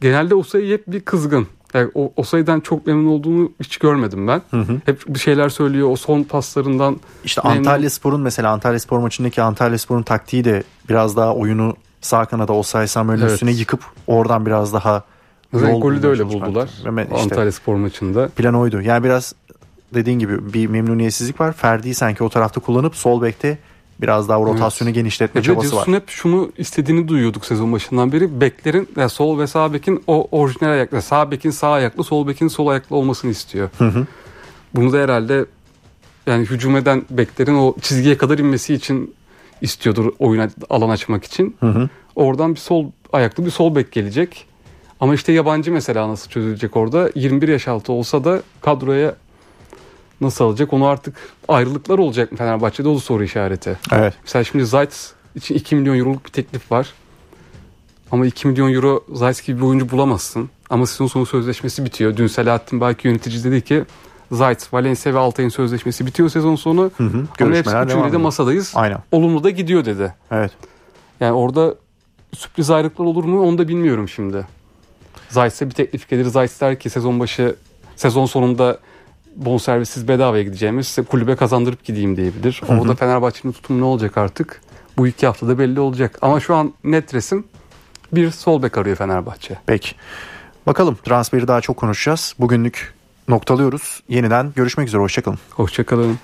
Genelde 0.00 0.34
Osayi 0.34 0.72
hep 0.72 0.86
bir 0.86 1.00
kızgın. 1.00 1.46
Yani 1.74 1.90
o 1.94 2.12
Osayi'den 2.16 2.60
çok 2.60 2.86
memnun 2.86 3.10
olduğunu 3.10 3.52
hiç 3.60 3.76
görmedim 3.76 4.26
ben. 4.28 4.42
Hı 4.50 4.60
hı. 4.60 4.80
Hep 4.86 5.02
bir 5.08 5.18
şeyler 5.18 5.48
söylüyor. 5.48 5.90
O 5.90 5.96
son 5.96 6.22
paslarından 6.22 7.00
İşte 7.24 7.40
Memnun. 7.44 7.58
Antalya 7.58 7.90
Spor'un 7.90 8.20
mesela 8.20 8.50
Antalya 8.52 8.80
Spor 8.80 8.98
maçındaki 8.98 9.42
Antalya 9.42 9.78
Spor'un 9.78 10.02
taktiği 10.02 10.44
de 10.44 10.62
biraz 10.88 11.16
daha 11.16 11.34
oyunu 11.34 11.76
sağ 12.00 12.24
kanada 12.24 12.52
Osay 12.52 12.86
Samuel'in 12.86 13.22
Evet. 13.22 13.32
üstüne 13.32 13.50
yıkıp 13.50 13.80
oradan 14.06 14.46
biraz 14.46 14.72
daha 14.72 15.04
Zaten 15.54 15.80
golü 15.80 16.02
de 16.02 16.06
öyle 16.08 16.28
buldular. 16.28 16.68
İşte 16.76 17.16
Antalya 17.22 17.52
Spor 17.52 17.74
maçında. 17.74 18.28
plan 18.28 18.54
oydu. 18.54 18.80
Yani 18.80 19.04
biraz 19.04 19.34
dediğin 19.94 20.18
gibi 20.18 20.52
bir 20.52 20.66
memnuniyetsizlik 20.66 21.40
var. 21.40 21.52
Ferdi'yi 21.52 21.94
sanki 21.94 22.24
o 22.24 22.28
tarafta 22.28 22.60
kullanıp 22.60 22.96
sol 22.96 23.22
bekte 23.22 23.58
biraz 24.00 24.28
daha 24.28 24.38
rotasyonu 24.40 24.92
genişletme 24.92 25.38
Ya 25.38 25.42
bir 25.42 25.48
de 25.48 25.52
çabası 25.52 25.76
var. 25.76 25.88
Hep 25.88 26.08
şunu 26.08 26.52
istediğini 26.58 27.08
duyuyorduk 27.08 27.46
sezon 27.46 27.72
başından 27.72 28.12
beri. 28.12 28.40
Beklerin 28.40 28.88
yani 28.96 29.10
sol 29.10 29.38
ve 29.38 29.46
sağ 29.46 29.72
bekin 29.72 30.04
o 30.06 30.28
orijinal 30.30 30.70
ayaklı. 30.70 31.02
Sağ 31.02 31.30
bekin 31.30 31.50
sağ 31.50 31.72
ayaklı, 31.72 32.04
sol 32.04 32.26
bekin 32.26 32.48
sol 32.48 32.66
ayaklı 32.66 32.96
olmasını 32.96 33.30
istiyor. 33.30 33.68
Hı 33.78 33.88
hı. 33.88 34.06
Bunu 34.74 34.92
da 34.92 34.98
herhalde 34.98 35.44
yani 36.26 36.44
hücum 36.44 36.76
eden 36.76 37.02
beklerin 37.10 37.54
o 37.54 37.74
çizgiye 37.80 38.16
kadar 38.16 38.38
inmesi 38.38 38.74
için 38.74 39.14
istiyordur 39.60 40.12
oyuna 40.18 40.48
alan 40.70 40.88
açmak 40.88 41.24
için. 41.24 41.56
Hı 41.60 41.66
hı. 41.66 41.88
Oradan 42.16 42.54
bir 42.54 42.60
sol 42.60 42.86
ayaklı 43.12 43.46
bir 43.46 43.50
sol 43.50 43.74
bek 43.74 43.92
gelecek. 43.92 44.46
Ama 45.00 45.14
işte 45.14 45.32
yabancı 45.32 45.72
mesela 45.72 46.08
nasıl 46.08 46.30
çözülecek 46.30 46.76
orada? 46.76 47.10
21 47.14 47.48
yaş 47.48 47.68
altı 47.68 47.92
olsa 47.92 48.24
da 48.24 48.42
kadroya 48.60 49.14
nasıl 50.20 50.44
alacak? 50.44 50.72
Onu 50.72 50.86
artık 50.86 51.16
ayrılıklar 51.48 51.98
olacak 51.98 52.32
mı 52.32 52.38
Fenerbahçe'de 52.38 52.88
o 52.88 52.94
da 52.94 53.00
soru 53.00 53.24
işareti. 53.24 53.78
Evet. 53.92 54.14
Mesela 54.22 54.44
şimdi 54.44 54.66
Zayt 54.66 55.12
için 55.34 55.54
2 55.54 55.76
milyon 55.76 55.98
euroluk 55.98 56.24
bir 56.24 56.30
teklif 56.30 56.72
var. 56.72 56.92
Ama 58.10 58.26
2 58.26 58.48
milyon 58.48 58.74
euro 58.74 59.04
Zayt 59.12 59.44
gibi 59.46 59.60
bir 59.60 59.66
oyuncu 59.66 59.90
bulamazsın. 59.90 60.50
Ama 60.70 60.86
sezon 60.86 61.06
sonu 61.06 61.26
sözleşmesi 61.26 61.84
bitiyor. 61.84 62.16
Dün 62.16 62.26
Selahattin 62.26 62.80
Baki 62.80 63.08
yönetici 63.08 63.44
dedi 63.44 63.60
ki 63.64 63.84
Zayt, 64.32 64.72
Valencia 64.72 65.14
ve 65.14 65.18
Altay'ın 65.18 65.48
sözleşmesi 65.48 66.06
bitiyor 66.06 66.28
sezon 66.28 66.56
sonu. 66.56 66.90
Hı 66.96 67.04
hı. 67.04 67.26
Ama 67.40 67.54
hepsi 67.54 67.76
üçüyle 67.76 68.12
de 68.12 68.16
masadayız. 68.16 68.72
Aynen. 68.74 68.98
Olumlu 69.12 69.44
da 69.44 69.50
gidiyor 69.50 69.84
dedi. 69.84 70.14
Evet. 70.30 70.52
Yani 71.20 71.32
orada 71.32 71.74
sürpriz 72.34 72.70
ayrılıklar 72.70 73.04
olur 73.04 73.24
mu 73.24 73.42
onu 73.42 73.58
da 73.58 73.68
bilmiyorum 73.68 74.08
şimdi. 74.08 74.46
Zayt'se 75.28 75.66
bir 75.66 75.74
teklif 75.74 76.08
gelir. 76.08 76.24
Zayt 76.24 76.60
der 76.60 76.78
ki 76.78 76.90
sezon 76.90 77.20
başı 77.20 77.56
sezon 77.96 78.26
sonunda 78.26 78.78
bonservissiz 79.36 80.08
bedavaya 80.08 80.42
gideceğimiz 80.42 80.88
size 80.88 81.02
kulübe 81.02 81.36
kazandırıp 81.36 81.84
gideyim 81.84 82.16
diyebilir. 82.16 82.62
Hı. 82.66 82.72
Orada 82.74 82.94
Fenerbahçe'nin 82.94 83.52
tutumu 83.52 83.80
ne 83.80 83.84
olacak 83.84 84.18
artık? 84.18 84.60
Bu 84.96 85.06
iki 85.06 85.26
haftada 85.26 85.58
belli 85.58 85.80
olacak. 85.80 86.18
Ama 86.22 86.40
şu 86.40 86.54
an 86.54 86.74
net 86.84 87.14
resim 87.14 87.44
bir 88.12 88.30
sol 88.30 88.62
bek 88.62 88.78
arıyor 88.78 88.96
Fenerbahçe. 88.96 89.58
Peki. 89.66 89.90
Bakalım 90.66 90.98
transferi 91.04 91.48
daha 91.48 91.60
çok 91.60 91.76
konuşacağız. 91.76 92.34
Bugünlük 92.38 92.94
noktalıyoruz. 93.28 94.02
Yeniden 94.08 94.52
görüşmek 94.56 94.88
üzere. 94.88 95.02
Hoşçakalın. 95.02 95.38
Hoşçakalın. 95.50 96.18